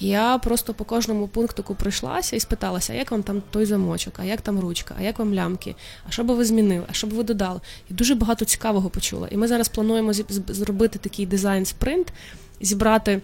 Я 0.00 0.38
просто 0.38 0.74
по 0.74 0.84
кожному 0.84 1.28
пунктику 1.28 1.74
пройшлася 1.74 2.36
і 2.36 2.40
спиталася, 2.40 2.92
а 2.92 2.96
як 2.96 3.10
вам 3.10 3.22
там 3.22 3.42
той 3.50 3.66
замочок, 3.66 4.14
а 4.16 4.24
як 4.24 4.40
там 4.40 4.60
ручка, 4.60 4.94
а 4.98 5.02
як 5.02 5.18
вам 5.18 5.34
лямки, 5.34 5.74
а 6.08 6.10
що 6.10 6.24
би 6.24 6.34
ви 6.34 6.44
змінили, 6.44 6.84
а 6.90 6.92
що 6.92 7.06
би 7.06 7.16
ви 7.16 7.22
додали? 7.22 7.60
І 7.90 7.94
дуже 7.94 8.14
багато 8.14 8.44
цікавого 8.44 8.90
почула. 8.90 9.28
І 9.30 9.36
ми 9.36 9.48
зараз 9.48 9.68
плануємо 9.68 10.12
зробити 10.48 10.98
такий 10.98 11.26
дизайн-спринт, 11.26 12.12
зібрати 12.60 13.20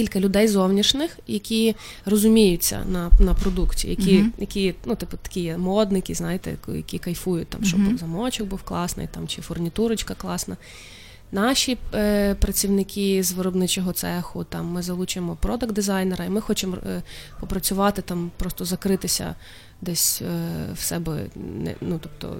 кілька 0.00 0.20
людей 0.20 0.48
зовнішніх, 0.48 1.18
які 1.26 1.76
розуміються 2.06 2.84
на 2.88 3.10
на 3.18 3.34
продукті, 3.34 3.88
які 3.88 4.18
uh-huh. 4.18 4.30
які 4.38 4.74
ну 4.84 4.94
типу 4.94 5.16
такі 5.22 5.54
модники, 5.58 6.14
знаєте, 6.14 6.56
які 6.68 6.98
кайфують 6.98 7.48
там, 7.48 7.64
щоб 7.64 7.80
uh-huh. 7.80 7.98
замочок 7.98 8.48
був 8.48 8.62
класний, 8.62 9.08
там 9.14 9.28
чи 9.28 9.42
фурнітурочка 9.42 10.14
класна. 10.14 10.56
Наші 11.32 11.78
е, 11.94 12.34
працівники 12.34 13.22
з 13.22 13.32
виробничого 13.32 13.92
цеху, 13.92 14.44
там 14.44 14.66
ми 14.66 14.82
залучимо 14.82 15.36
продакт-дизайнера, 15.42 16.24
і 16.24 16.28
ми 16.28 16.40
хочемо 16.40 16.76
е, 16.76 17.02
попрацювати 17.40 18.02
там, 18.02 18.30
просто 18.36 18.64
закритися 18.64 19.34
десь 19.80 20.22
е, 20.22 20.72
в 20.74 20.80
себе, 20.80 21.26
не 21.36 21.74
ну 21.80 22.00
тобто 22.02 22.36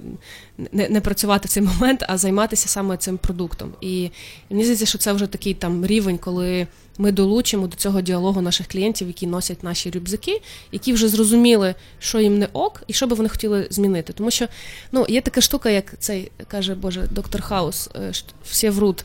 не 0.72 0.88
не 0.88 1.00
працювати 1.00 1.48
в 1.48 1.50
цей 1.50 1.62
момент, 1.62 2.04
а 2.08 2.18
займатися 2.18 2.68
саме 2.68 2.96
цим 2.96 3.18
продуктом. 3.18 3.72
І, 3.80 4.10
мені 4.50 4.64
здається, 4.64 4.86
що 4.86 4.98
це 4.98 5.12
вже 5.12 5.26
такий 5.26 5.54
там 5.54 5.86
рівень, 5.86 6.18
коли 6.18 6.66
ми 7.00 7.12
долучимо 7.12 7.66
до 7.66 7.76
цього 7.76 8.00
діалогу 8.00 8.40
наших 8.40 8.66
клієнтів, 8.66 9.08
які 9.08 9.26
носять 9.26 9.64
наші 9.64 9.90
рюкзаки, 9.90 10.42
які 10.72 10.92
вже 10.92 11.08
зрозуміли, 11.08 11.74
що 11.98 12.20
їм 12.20 12.38
не 12.38 12.48
ок, 12.52 12.82
і 12.86 12.92
що 12.92 13.06
би 13.06 13.16
вони 13.16 13.28
хотіли 13.28 13.66
змінити. 13.70 14.12
Тому 14.12 14.30
що 14.30 14.46
ну, 14.92 15.06
є 15.08 15.20
така 15.20 15.40
штука, 15.40 15.70
як 15.70 15.94
цей 15.98 16.30
каже 16.48 16.74
Боже, 16.74 17.08
доктор 17.10 17.42
Хаус, 17.42 17.88
е, 17.94 18.12
всі 18.44 18.68
врут. 18.68 19.04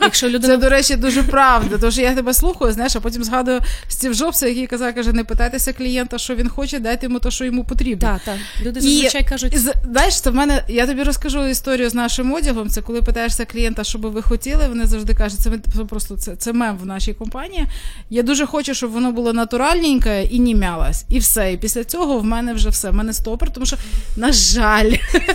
Якщо 0.00 0.28
людина... 0.28 0.54
Це, 0.54 0.60
до 0.60 0.68
речі, 0.68 0.96
дуже 0.96 1.22
правда. 1.22 1.90
Що 1.90 2.02
я 2.02 2.14
тебе 2.14 2.34
слухаю, 2.34 2.72
знаєш, 2.72 2.96
а 2.96 3.00
потім 3.00 3.24
згадую 3.24 3.60
Стів 3.88 4.14
Джобса, 4.14 4.48
який 4.48 4.66
казав, 4.66 4.94
каже, 4.94 5.12
не 5.12 5.24
питайтеся 5.24 5.72
клієнта, 5.72 6.18
що 6.18 6.34
він 6.34 6.48
хоче, 6.48 6.78
дайте 6.78 7.06
йому 7.06 7.18
те, 7.18 7.30
що 7.30 7.44
йому 7.44 7.61
потрібно. 7.64 8.08
Так, 8.08 8.20
так. 8.24 8.36
Люди 8.62 8.80
зазвичай 8.80 9.28
кажуть. 9.28 9.58
Знаєш, 9.90 10.20
це 10.20 10.30
в 10.30 10.34
мене, 10.34 10.64
я 10.68 10.86
тобі 10.86 11.02
розкажу 11.02 11.46
історію 11.46 11.90
з 11.90 11.94
нашим 11.94 12.32
одягом. 12.32 12.68
Це 12.68 12.82
коли 12.82 13.02
питаєшся 13.02 13.44
клієнта, 13.44 13.84
що 13.84 13.98
би 13.98 14.10
ви 14.10 14.22
хотіли, 14.22 14.68
вони 14.68 14.86
завжди 14.86 15.14
кажуть, 15.14 15.40
це 15.40 15.50
просто 15.84 16.16
це, 16.16 16.36
це 16.36 16.52
мем 16.52 16.78
в 16.82 16.86
нашій 16.86 17.14
компанія. 17.14 17.66
Я 18.10 18.22
дуже 18.22 18.46
хочу, 18.46 18.74
щоб 18.74 18.90
воно 18.90 19.12
було 19.12 19.32
натуральненьке 19.32 20.24
і 20.24 20.40
не 20.40 20.54
мялось. 20.54 21.04
І 21.08 21.18
все. 21.18 21.52
І 21.52 21.56
після 21.56 21.84
цього 21.84 22.18
в 22.18 22.24
мене 22.24 22.52
вже 22.52 22.68
все. 22.68 22.90
В 22.90 22.94
мене 22.94 23.12
стопер, 23.12 23.52
тому 23.52 23.66
що, 23.66 23.76
на 24.16 24.32
жаль, 24.32 24.92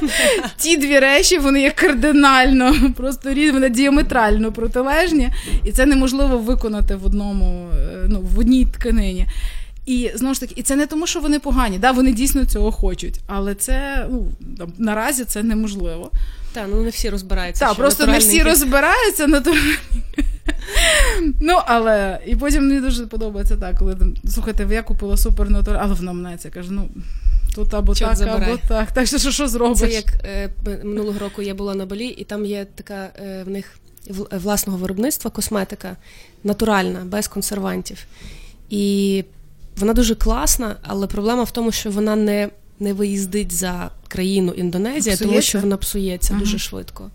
ті 0.58 0.78
дві 0.78 1.00
речі 1.00 1.38
вони 1.38 1.62
є 1.62 1.72
кардинально, 1.72 2.76
просто 2.98 3.34
вони 3.54 3.70
діаметрально 3.70 4.52
протилежні, 4.52 5.30
і 5.64 5.72
це 5.72 5.86
неможливо 5.86 6.38
виконати 6.38 6.96
в 6.96 7.06
одному, 7.06 7.70
е, 7.74 8.06
ну, 8.08 8.22
в 8.36 8.40
одній 8.40 8.66
тканині. 8.66 9.28
І 9.88 10.12
знову 10.16 10.34
ж 10.34 10.40
таки, 10.40 10.54
і 10.58 10.64
це 10.64 10.76
не 10.76 10.88
тому, 10.88 11.08
що 11.08 11.20
вони 11.20 11.40
погані, 11.40 11.80
да, 11.80 11.92
вони 11.92 12.12
дійсно 12.12 12.46
цього 12.46 12.72
хочуть, 12.72 13.20
але 13.28 13.56
це 13.56 14.08
ну, 14.10 14.28
наразі 14.78 15.26
це 15.26 15.44
неможливо. 15.44 16.12
Так, 16.54 16.68
ну 16.72 16.82
не 16.82 16.90
всі 16.90 17.10
розбираються. 17.10 17.66
Так, 17.66 17.78
просто 17.78 18.08
не 18.08 18.20
всі 18.20 18.44
розбираються 18.44 19.28
натуральні. 19.28 19.78
Ну, 21.42 21.60
але 21.66 22.20
і 22.26 22.36
потім 22.36 22.68
мені 22.68 22.82
дуже 22.82 23.08
подобається 23.08 23.56
так, 23.56 23.78
коли 23.80 23.98
слухайте, 24.30 24.68
я 24.72 24.84
купила 24.84 25.18
супер 25.18 25.48
але 25.68 25.94
вона 25.94 26.14
мене 26.14 26.38
це 26.38 26.50
каже, 26.50 26.72
ну. 26.72 26.90
Тут 27.56 27.74
або 27.74 27.96
Чот 27.96 28.08
так, 28.08 28.18
забирай. 28.18 28.52
або 28.52 28.60
так. 28.68 28.92
Так 28.92 29.08
що 29.08 29.18
що 29.32 29.48
зробиш? 29.48 29.80
Це 29.80 29.90
як 29.90 30.06
е, 30.26 30.50
минулого 30.84 31.20
року 31.20 31.42
я 31.42 31.54
була 31.54 31.76
на 31.76 31.86
Балі, 31.86 32.08
і 32.08 32.24
там 32.24 32.46
є 32.46 32.66
така 32.76 33.10
е, 33.20 33.44
в 33.46 33.50
них 33.50 33.80
власного 34.32 34.78
виробництва 34.78 35.32
косметика 35.32 35.96
натуральна, 36.44 37.00
без 37.06 37.28
консервантів. 37.28 37.98
І 38.70 39.24
вона 39.78 39.94
дуже 39.94 40.16
класна, 40.16 40.76
але 40.82 41.08
проблема 41.08 41.44
в 41.44 41.52
тому, 41.52 41.72
що 41.72 41.92
вона 41.92 42.16
не 42.16 42.50
не 42.80 42.94
виїздить 42.94 43.52
за 43.52 43.92
країну 44.08 44.52
Індонезія, 44.52 45.00
псується? 45.00 45.26
тому 45.26 45.42
що 45.42 45.60
вона 45.60 45.78
псується 45.78 46.34
ага. 46.34 46.40
дуже 46.40 46.58
швидко. 46.58 47.12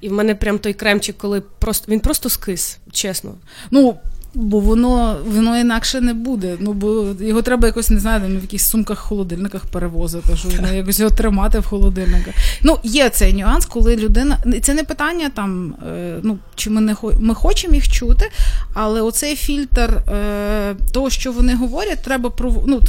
І 0.00 0.08
в 0.08 0.12
мене 0.12 0.34
прям 0.34 0.58
той 0.58 0.74
кремчик, 0.74 1.18
коли 1.18 1.40
просто 1.40 1.92
він 1.92 2.00
просто 2.00 2.28
скис, 2.28 2.78
чесно. 2.92 3.34
Ну, 3.70 3.96
Бо 4.34 4.60
воно 4.60 5.16
воно 5.26 5.58
інакше 5.58 6.00
не 6.00 6.14
буде. 6.14 6.56
Ну 6.60 6.72
бо 6.72 7.06
його 7.20 7.42
треба 7.42 7.66
якось 7.66 7.90
не 7.90 8.00
знаю, 8.00 8.20
там 8.20 8.30
в 8.30 8.42
якихось 8.42 8.66
сумках 8.66 8.98
холодильниках 8.98 9.66
перевозити, 9.66 10.36
що 10.36 10.48
воно 10.48 10.74
якось 10.74 11.00
його 11.00 11.10
тримати 11.10 11.58
в 11.58 11.66
холодильниках. 11.66 12.34
Ну 12.62 12.78
є 12.82 13.08
цей 13.08 13.32
нюанс, 13.32 13.66
коли 13.66 13.96
людина 13.96 14.38
це 14.62 14.74
не 14.74 14.84
питання 14.84 15.30
там, 15.34 15.74
е, 15.88 16.16
ну 16.22 16.38
чи 16.54 16.70
ми 16.70 16.80
не 16.80 16.96
ми 17.20 17.34
хочемо 17.34 17.74
їх 17.74 17.88
чути, 17.88 18.30
але 18.74 19.00
оцей 19.00 19.36
фільтр 19.36 19.90
е, 19.90 20.74
того, 20.92 21.10
що 21.10 21.32
вони 21.32 21.54
говорять, 21.54 22.02
треба 22.02 22.32
ну, 22.66 22.80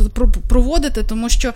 проводити, 0.50 1.04
тому 1.04 1.30
що 1.30 1.54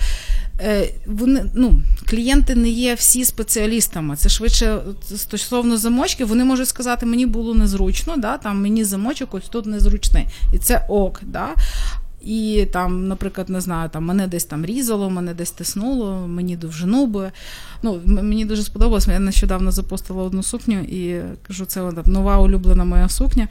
вони 1.06 1.52
ну, 1.54 1.82
клієнти 2.06 2.56
не 2.56 2.69
є 2.69 2.93
всі 2.93 3.26
спеціалістами. 3.26 4.15
Це 4.15 4.30
швидше 4.30 4.80
стосовно 5.15 5.78
замочки, 5.78 6.26
вони 6.26 6.43
можуть 6.43 6.67
сказати, 6.67 7.06
мені 7.06 7.26
було 7.26 7.56
незручно, 7.56 8.17
да, 8.17 8.38
там 8.38 8.62
мені 8.62 8.84
замочок 8.84 9.34
ось 9.34 9.50
тут 9.50 9.65
незручний. 9.65 10.28
І 10.54 10.58
це 10.58 10.86
ок. 10.89 11.22
Да. 11.24 11.50
І 12.22 12.67
там, 12.72 13.08
наприклад, 13.08 13.50
не 13.50 13.62
знаю, 13.62 13.89
там 13.89 14.06
мене 14.06 14.28
десь 14.28 14.45
там 14.45 14.65
різало, 14.65 15.10
мене 15.10 15.34
десь 15.34 15.52
тиснуло, 15.52 16.28
мені 16.28 16.56
довжину 16.56 17.06
би. 17.06 17.32
Ну, 17.84 18.02
Мені 18.06 18.45
дуже 18.45 18.63
сподобалось. 18.63 19.08
Я 19.08 19.19
нещодавно 19.19 19.72
запостила 19.72 20.24
одну 20.24 20.43
сукню 20.43 20.80
і 20.80 21.22
кажу, 21.48 21.65
це 21.65 21.91
нова 22.06 22.38
улюблена 22.38 22.84
моя 22.84 23.10
сукня. 23.10 23.48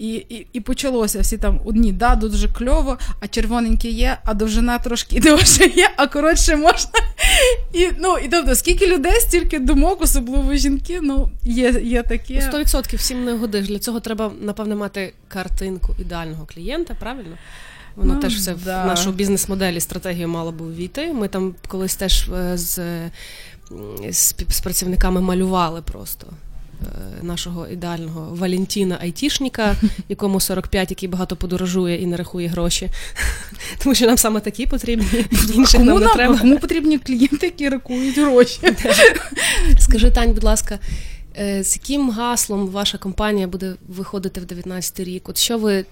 І 0.00 0.14
і, 0.14 0.46
і 0.52 0.60
почалося 0.60 1.20
всі 1.20 1.38
там 1.38 1.60
одні, 1.64 1.92
да, 1.92 2.14
дуже 2.14 2.48
кльово, 2.48 2.98
а 3.20 3.28
червоненьке 3.28 3.88
є, 3.88 4.18
а 4.24 4.34
довжина 4.34 4.78
трошки 4.78 5.20
довше 5.24 5.66
є, 5.66 5.90
а 5.96 6.06
коротше 6.06 6.56
можна. 6.56 6.90
І 7.72 7.88
ну, 7.98 8.18
і 8.18 8.28
тобто, 8.28 8.54
скільки 8.54 8.86
людей, 8.86 9.20
стільки 9.20 9.58
думок, 9.58 10.02
особливо 10.02 10.54
жінки, 10.54 10.98
ну, 11.02 11.30
є 11.44 11.70
є 11.84 12.02
таке. 12.02 12.50
100% 12.52 12.96
всім 12.96 13.24
не 13.24 13.32
годиш. 13.32 13.68
Для 13.68 13.78
цього 13.78 14.00
треба, 14.00 14.32
напевне, 14.40 14.74
мати 14.74 15.12
картинку 15.28 15.94
ідеального 15.98 16.46
клієнта, 16.46 16.96
правильно? 17.00 17.36
Воно 17.96 18.14
ну, 18.14 18.20
теж 18.20 18.36
все 18.36 18.54
да. 18.64 18.82
в 18.82 18.86
нашу 18.86 19.12
бізнес-моделі 19.12 19.80
стратегію 19.80 20.28
мало 20.28 20.52
би 20.52 20.66
ввійти. 20.66 21.12
Ми 21.12 21.28
там 21.28 21.54
колись 21.68 21.96
теж 21.96 22.28
е, 22.28 22.58
з, 22.58 22.80
з, 24.10 24.34
з 24.48 24.60
працівниками 24.60 25.20
малювали 25.20 25.82
просто. 25.82 26.26
Е, 26.86 27.24
нашого 27.24 27.66
ідеального 27.68 28.34
Валентіна 28.34 28.98
Айтішніка, 29.00 29.76
якому 30.08 30.40
45, 30.40 30.90
який 30.90 31.08
багато 31.08 31.36
подорожує 31.36 32.02
і 32.02 32.06
не 32.06 32.16
рахує 32.16 32.48
гроші. 32.48 32.88
Тому 33.82 33.94
що 33.94 34.06
нам 34.06 34.18
саме 34.18 34.40
такі 34.40 34.66
потрібні. 34.66 35.24
Інших 35.54 35.80
нам 35.80 36.00
не 36.00 36.08
треба. 36.08 36.38
Кому 36.38 36.58
потрібні 36.58 36.98
клієнти, 36.98 37.46
які 37.46 37.68
рахують 37.68 38.18
гроші? 38.18 38.60
Скажи, 39.78 40.10
Тань, 40.10 40.32
будь 40.32 40.44
ласка, 40.44 40.78
е, 41.38 41.64
з 41.64 41.76
яким 41.76 42.10
гаслом 42.10 42.68
ваша 42.68 42.98
компанія 42.98 43.46
буде 43.46 43.74
виходити 43.88 44.40
в 44.40 44.44
19 44.44 45.00
рік? 45.00 45.28
От 45.28 45.38
що 45.38 45.58
ви 45.58 45.84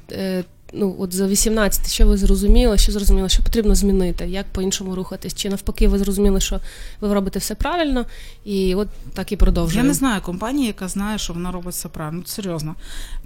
ну 0.72 0.96
от 0.98 1.14
за 1.14 1.26
18, 1.26 1.90
що 1.90 2.06
ви 2.06 2.16
зрозуміли, 2.16 2.78
що 2.78 2.92
зрозуміли, 2.92 3.28
що 3.28 3.42
потрібно 3.42 3.74
змінити, 3.74 4.26
як 4.26 4.46
по-іншому 4.46 4.94
рухатись? 4.94 5.34
Чи 5.34 5.48
навпаки, 5.48 5.88
ви 5.88 5.98
зрозуміли, 5.98 6.40
що 6.40 6.60
ви 7.00 7.14
робите 7.14 7.38
все 7.38 7.54
правильно, 7.54 8.04
і 8.44 8.74
от 8.74 8.88
так 9.14 9.32
і 9.32 9.36
продовжуємо? 9.36 9.86
Я 9.86 9.88
не 9.88 9.94
знаю 9.94 10.20
компанії, 10.20 10.66
яка 10.66 10.88
знає, 10.88 11.18
що 11.18 11.32
вона 11.32 11.52
робить 11.52 11.74
все 11.74 11.88
правильно. 11.88 12.18
Ну, 12.18 12.26
серйозно. 12.26 12.74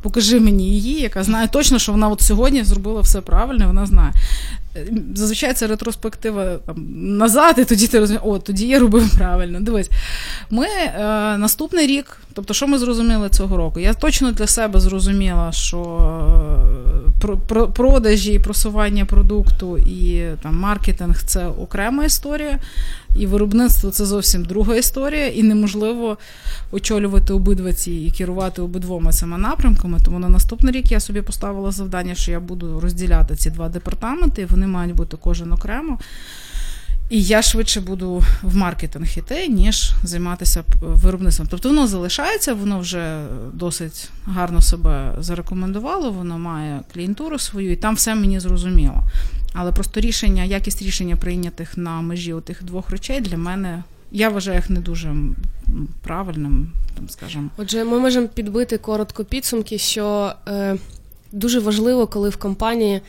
Покажи 0.03 0.41
мені 0.41 0.65
її, 0.65 1.01
яка 1.01 1.25
знає 1.25 1.49
точно, 1.49 1.79
що 1.79 1.93
вона 1.93 2.09
от 2.09 2.21
сьогодні 2.21 2.65
зробила 2.65 3.01
все 3.01 3.21
правильно, 3.21 3.65
і 3.65 3.67
вона 3.67 3.87
знає. 3.87 4.13
Зазвичай 5.15 5.55
це 5.55 5.67
ретроспектива 5.67 6.57
там, 6.57 6.87
назад, 7.17 7.55
і 7.59 7.65
тоді 7.65 7.87
ти 7.87 7.99
розумієш, 7.99 8.27
о, 8.27 8.39
тоді 8.39 8.67
я 8.67 8.79
робив 8.79 9.17
правильно. 9.19 9.61
Дивись, 9.61 9.91
ми 10.51 10.67
е, 10.67 10.99
наступний 11.39 11.87
рік, 11.87 12.19
тобто, 12.33 12.55
що 12.55 12.67
ми 12.67 12.79
зрозуміли 12.79 13.29
цього 13.29 13.57
року? 13.57 13.81
Я 13.81 13.95
точно 13.95 14.33
для 14.33 14.47
себе 14.47 14.81
зрозуміла, 14.81 15.53
що 15.53 15.99
продажі, 17.75 18.39
просування 18.39 19.05
продукту 19.05 19.79
і 19.79 20.27
там, 20.43 20.59
маркетинг 20.59 21.23
це 21.23 21.47
окрема 21.47 22.05
історія. 22.05 22.59
І 23.17 23.27
виробництво 23.27 23.91
це 23.91 24.05
зовсім 24.05 24.45
друга 24.45 24.77
історія, 24.77 25.27
і 25.27 25.43
неможливо 25.43 26.19
очолювати 26.73 27.33
обидва 27.33 27.73
ці 27.73 27.93
і 27.93 28.11
керувати 28.11 28.63
обидвома 28.63 29.13
цими 29.13 29.39
напрямками. 29.39 29.99
Тому 30.05 30.19
на 30.19 30.29
наступний 30.29 30.75
рік 30.75 30.93
я 30.93 31.01
собі 31.01 31.23
поставила 31.23 31.71
завдання, 31.71 32.15
що 32.15 32.31
я 32.31 32.41
буду 32.41 32.81
розділяти 32.81 33.37
ці 33.37 33.51
два 33.51 33.69
департаменти, 33.69 34.43
і 34.43 34.45
вони 34.45 34.67
мають 34.67 34.95
бути 34.95 35.17
кожен 35.21 35.53
окремо. 35.53 35.99
І 37.13 37.23
я 37.23 37.43
швидше 37.43 37.81
буду 37.81 38.23
в 38.43 38.57
маркетинг 38.57 39.09
іти, 39.17 39.49
ніж 39.49 39.93
займатися 40.05 40.65
виробництвом. 40.81 41.49
Тобто 41.51 41.69
воно 41.69 41.87
залишається, 41.87 42.55
воно 42.55 42.79
вже 42.79 43.25
досить 43.53 44.11
гарно 44.25 44.61
себе 44.61 45.15
зарекомендувало, 45.19 46.11
воно 46.11 46.39
має 46.39 46.81
клієнтуру 46.95 47.39
свою, 47.39 47.73
і 47.73 47.77
там 47.77 47.95
все 47.95 48.15
мені 48.15 48.41
зрозуміло. 48.41 49.03
Але 49.53 49.73
просто 49.73 50.01
рішення, 50.01 50.45
якість 50.45 50.83
рішення 50.83 51.17
прийнятих 51.17 51.77
на 51.77 52.01
межі 52.01 52.35
тих 52.45 52.65
двох 52.65 52.91
речей 52.91 53.21
для 53.21 53.37
мене. 53.37 53.83
Я 54.13 54.29
вважаю 54.29 54.57
їх 54.57 54.71
не 54.71 54.81
дуже 54.81 55.15
правильним, 56.03 56.73
там 56.97 57.09
скажімо. 57.09 57.49
Отже, 57.57 57.85
ми 57.85 57.99
можемо 57.99 58.29
підбити 58.29 58.79
коротко 58.79 59.25
підсумки, 59.25 59.79
що 59.79 60.33
е, 60.49 60.77
дуже 61.33 61.61
важливо, 61.61 62.07
коли 62.07 62.29
в 62.29 62.37
компанії 62.37 63.01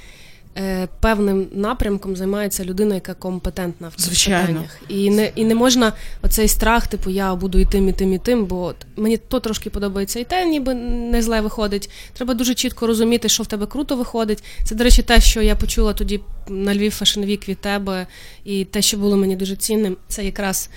Е, 0.58 0.88
певним 1.00 1.48
напрямком 1.52 2.16
займається 2.16 2.66
людина, 2.66 2.96
яка 2.96 3.14
компетентна 3.14 3.88
в 3.88 3.96
цих 3.96 4.26
питаннях. 4.26 4.82
І 4.90 5.10
не 5.10 5.32
і 5.36 5.46
не 5.46 5.56
можна 5.56 5.94
оцей 6.22 6.48
страх, 6.48 6.88
типу, 6.88 7.10
я 7.10 7.36
буду 7.36 7.60
і 7.60 7.66
тим, 7.66 7.90
і 7.90 7.94
тим, 7.94 8.14
і 8.14 8.18
тим, 8.18 8.46
бо 8.46 8.74
мені 8.96 9.18
то 9.18 9.40
трошки 9.40 9.70
подобається 9.70 10.20
і 10.20 10.24
те, 10.24 10.46
ніби 10.46 10.74
не 10.74 11.22
зле 11.22 11.42
виходить. 11.42 11.90
Треба 12.14 12.34
дуже 12.34 12.54
чітко 12.54 12.88
розуміти, 12.88 13.30
що 13.30 13.44
в 13.44 13.48
тебе 13.48 13.66
круто 13.66 13.96
виходить. 13.96 14.44
Це, 14.64 14.76
до 14.76 14.84
речі, 14.84 15.02
те, 15.02 15.22
що 15.22 15.42
я 15.42 15.56
почула 15.56 15.94
тоді 15.94 16.20
на 16.48 16.76
Львів 16.76 16.92
Fashion 16.92 17.26
Week 17.26 17.50
від 17.50 17.58
тебе, 17.58 18.08
і 18.44 18.66
те, 18.66 18.82
що 18.82 18.98
було 18.98 19.18
мені 19.18 19.36
дуже 19.36 19.56
цінним, 19.56 19.98
це 20.08 20.26
якраз 20.26 20.70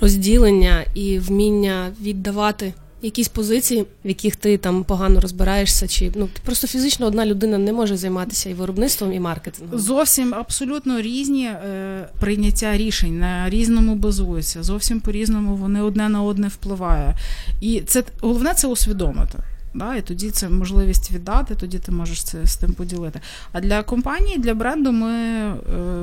розділення 0.00 0.84
і 0.94 1.18
вміння 1.18 1.92
віддавати 2.00 2.72
якісь 3.04 3.28
позиції, 3.28 3.82
в 4.04 4.08
яких 4.08 4.36
ти 4.36 4.56
там 4.56 4.84
погано 4.84 5.20
розбираєшся, 5.20 5.88
чи 5.88 6.12
ну 6.14 6.28
просто 6.44 6.66
фізично 6.66 7.06
одна 7.06 7.26
людина 7.26 7.58
не 7.58 7.72
може 7.72 7.96
займатися 7.96 8.50
і 8.50 8.54
виробництвом, 8.54 9.12
і 9.12 9.20
маркетингом. 9.20 9.78
Зовсім 9.78 10.34
абсолютно 10.34 11.00
різні 11.00 11.46
е, 11.46 12.08
прийняття 12.20 12.76
рішень 12.76 13.18
на 13.18 13.50
різному 13.50 13.94
базуються. 13.94 14.62
Зовсім 14.62 15.00
по 15.00 15.12
різному 15.12 15.56
вони 15.56 15.82
одне 15.82 16.08
на 16.08 16.22
одне 16.22 16.48
впливають. 16.48 17.16
І 17.60 17.80
це 17.80 18.04
головне 18.20 18.54
це 18.54 18.68
усвідомити. 18.68 19.38
Да, 19.74 19.96
І 19.96 20.02
тоді 20.02 20.30
це 20.30 20.48
можливість 20.48 21.12
віддати, 21.12 21.54
тоді 21.54 21.78
ти 21.78 21.92
можеш 21.92 22.22
це 22.22 22.46
з 22.46 22.56
тим 22.56 22.72
поділити. 22.72 23.20
А 23.52 23.60
для 23.60 23.82
компанії, 23.82 24.38
для 24.38 24.54
бренду, 24.54 24.92
ми 24.92 25.12
е, 25.12 25.54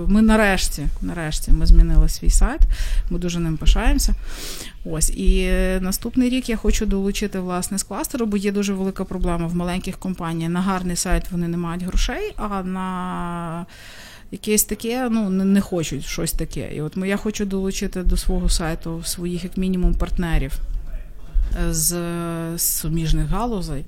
ми 0.07 0.21
нарешті 0.21 0.87
нарешті 1.01 1.51
ми 1.51 1.65
змінили 1.65 2.09
свій 2.09 2.29
сайт, 2.29 2.61
ми 3.09 3.19
дуже 3.19 3.39
ним 3.39 3.57
пишаємося. 3.57 4.13
Ось 4.85 5.09
І 5.09 5.51
наступний 5.81 6.29
рік 6.29 6.49
я 6.49 6.57
хочу 6.57 6.85
долучити 6.85 7.39
власне 7.39 7.77
з 7.77 7.83
кластеру, 7.83 8.25
бо 8.25 8.37
є 8.37 8.51
дуже 8.51 8.73
велика 8.73 9.05
проблема 9.05 9.47
в 9.47 9.55
маленьких 9.55 9.97
компаніях. 9.97 10.51
На 10.51 10.61
гарний 10.61 10.95
сайт 10.95 11.31
вони 11.31 11.47
не 11.47 11.57
мають 11.57 11.83
грошей, 11.83 12.33
а 12.35 12.63
на 12.63 13.65
Якесь 14.31 14.63
таке, 14.63 15.09
ну 15.11 15.29
не 15.29 15.61
хочуть 15.61 16.05
щось 16.05 16.31
таке. 16.31 16.75
І 16.75 16.81
от 16.81 16.97
я 16.97 17.17
хочу 17.17 17.45
долучити 17.45 18.03
до 18.03 18.17
свого 18.17 18.49
сайту 18.49 19.01
своїх, 19.03 19.43
як 19.43 19.57
мінімум, 19.57 19.93
партнерів 19.93 20.59
з 21.69 21.95
суміжних 22.57 23.27
галузей, 23.27 23.85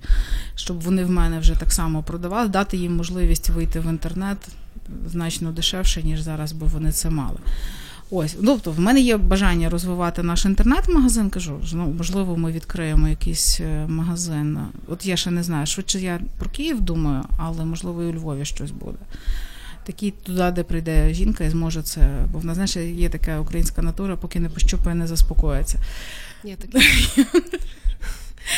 щоб 0.55 0.81
вони 0.81 1.03
в 1.03 1.09
мене 1.09 1.39
вже 1.39 1.55
так 1.55 1.71
само 1.71 2.03
продавали, 2.03 2.49
дати 2.49 2.77
їм 2.77 2.95
можливість 2.95 3.49
вийти 3.49 3.79
в 3.79 3.89
інтернет 3.89 4.37
значно 5.07 5.51
дешевше, 5.51 6.03
ніж 6.03 6.21
зараз, 6.21 6.51
бо 6.51 6.65
вони 6.65 6.91
це 6.91 7.09
мали. 7.09 7.39
Ось, 8.15 8.35
тобто 8.45 8.71
в 8.71 8.79
мене 8.79 9.01
є 9.01 9.17
бажання 9.17 9.69
розвивати 9.69 10.23
наш 10.23 10.45
інтернет-магазин. 10.45 11.29
Кажу, 11.29 11.59
ну 11.73 11.93
можливо, 11.97 12.37
ми 12.37 12.51
відкриємо 12.51 13.07
якийсь 13.07 13.59
е, 13.59 13.85
магазин. 13.87 14.59
От 14.87 15.05
я 15.05 15.17
ще 15.17 15.31
не 15.31 15.43
знаю, 15.43 15.65
швидше 15.65 15.99
я 15.99 16.19
про 16.39 16.49
Київ 16.49 16.81
думаю, 16.81 17.23
але 17.37 17.65
можливо 17.65 18.03
і 18.03 18.05
у 18.05 18.13
Львові 18.13 18.45
щось 18.45 18.71
буде. 18.71 18.97
Такий 19.83 20.11
туди, 20.11 20.51
де 20.51 20.63
прийде 20.63 21.13
жінка 21.13 21.43
і 21.43 21.49
зможе 21.49 21.81
це, 21.81 22.25
бо 22.31 22.39
в 22.39 22.45
нас 22.45 22.55
знаєш, 22.55 22.75
є 22.75 23.09
така 23.09 23.39
українська 23.39 23.81
натура, 23.81 24.15
поки 24.15 24.39
не 24.39 24.49
пощупає, 24.49 24.95
не 24.95 25.07
заспокоїться. 25.07 25.79
Є 26.43 26.55
таке. 26.55 26.79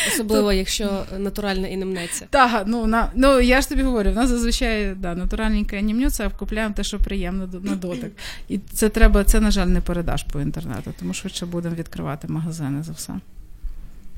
Особливо, 0.07 0.53
якщо 0.53 1.05
натуральне 1.17 1.71
і 1.71 1.77
не 1.77 1.85
мнеться. 1.85 2.27
Так, 2.29 2.63
ну 2.67 2.87
на 2.87 3.11
ну 3.15 3.39
я 3.39 3.61
ж 3.61 3.69
тобі 3.69 3.81
говорю, 3.81 4.11
в 4.11 4.15
нас 4.15 4.29
зазвичай 4.29 4.95
да, 4.95 5.15
натуральненьке 5.15 5.81
не 5.81 5.93
мнеться, 5.93 6.23
а 6.23 6.27
вкупляємо 6.27 6.73
те, 6.73 6.83
що 6.83 6.99
приємно 6.99 7.49
на 7.63 7.75
дотик. 7.75 8.11
І 8.49 8.59
це 8.73 8.89
треба, 8.89 9.23
це, 9.23 9.39
на 9.39 9.51
жаль, 9.51 9.67
не 9.67 9.81
передаш 9.81 10.23
по 10.23 10.41
інтернету, 10.41 10.93
тому 10.99 11.13
швидше 11.13 11.45
будемо 11.45 11.75
відкривати 11.75 12.27
магазини 12.27 12.83
за 12.83 12.91
все. 12.91 13.13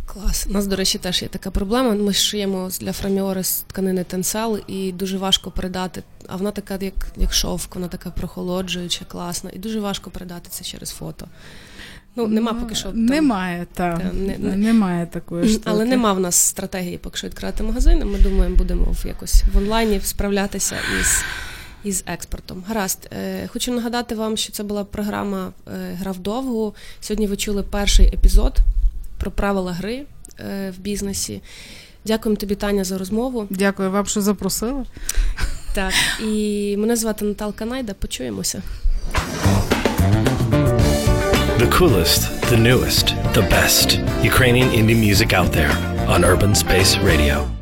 Клас. 0.05 0.47
У 0.49 0.53
нас, 0.53 0.67
до 0.67 0.75
речі, 0.75 0.97
теж 0.97 1.21
є 1.21 1.27
така 1.27 1.51
проблема. 1.51 1.95
Ми 1.95 2.13
шиємо 2.13 2.69
для 2.79 2.93
фраміори 2.93 3.43
з 3.43 3.61
тканини 3.61 4.03
тенсел, 4.03 4.59
і 4.67 4.91
дуже 4.91 5.17
важко 5.17 5.51
передати. 5.51 6.03
А 6.27 6.35
вона 6.35 6.51
така, 6.51 6.77
як 6.81 6.93
як 7.17 7.33
шовк, 7.33 7.75
вона 7.75 7.87
така 7.87 8.09
прохолоджуюча, 8.09 9.05
класна, 9.05 9.51
і 9.53 9.59
дуже 9.59 9.79
важко 9.79 10.09
передати 10.09 10.49
це 10.49 10.63
через 10.63 10.89
фото. 10.89 11.27
Ну, 12.17 12.27
нема 12.27 12.53
поки 12.53 12.75
що. 12.75 12.89
Там, 12.89 13.05
немає, 13.05 13.67
та, 13.73 13.97
та 13.97 14.11
не, 14.13 14.37
не, 14.37 14.55
немає 14.55 15.05
такої 15.05 15.49
штуки. 15.49 15.63
Але 15.65 15.85
нема 15.85 16.13
в 16.13 16.19
нас 16.19 16.35
стратегії 16.35 16.97
поки 16.97 17.17
що 17.17 17.27
відкривати 17.27 17.63
магазини. 17.63 18.05
Ми 18.05 18.19
думаємо, 18.19 18.55
будемо 18.55 18.85
в 18.91 19.07
якось 19.07 19.43
в 19.53 19.57
онлайні 19.57 19.99
справлятися 20.03 20.75
із 21.01 21.23
із 21.83 22.03
експортом. 22.07 22.63
Гаразд, 22.67 23.09
е, 23.13 23.47
хочу 23.47 23.71
нагадати 23.71 24.15
вам, 24.15 24.37
що 24.37 24.51
це 24.51 24.63
була 24.63 24.83
програма 24.83 25.51
е, 25.67 25.71
Гра 25.99 26.11
вдовгу. 26.11 26.75
Сьогодні 27.01 27.27
ви 27.27 27.37
чули 27.37 27.63
перший 27.63 28.07
епізод 28.07 28.57
про 29.17 29.31
правила 29.31 29.73
гри 29.73 30.05
е, 30.39 30.73
в 30.77 30.79
бізнесі. 30.79 31.41
Дякуємо 32.05 32.39
тобі, 32.39 32.55
Таня, 32.55 32.83
за 32.83 32.97
розмову. 32.97 33.47
Дякую 33.49 33.91
вам, 33.91 34.05
що 34.05 34.21
запросили. 34.21 34.85
Так, 35.73 35.93
і 36.23 36.75
мене 36.77 36.95
звати 36.95 37.25
Наталка 37.25 37.65
Найда. 37.65 37.93
Почуємося. 37.93 38.61
The 41.57 41.67
coolest, 41.71 42.41
the 42.51 42.57
newest, 42.57 43.07
the 43.33 43.41
best 43.49 43.97
Ukrainian 44.23 44.69
indie 44.69 44.99
music 44.99 45.33
out 45.33 45.51
there 45.51 45.71
on 46.07 46.23
Urban 46.23 46.53
Space 46.53 46.97
Radio. 46.99 47.56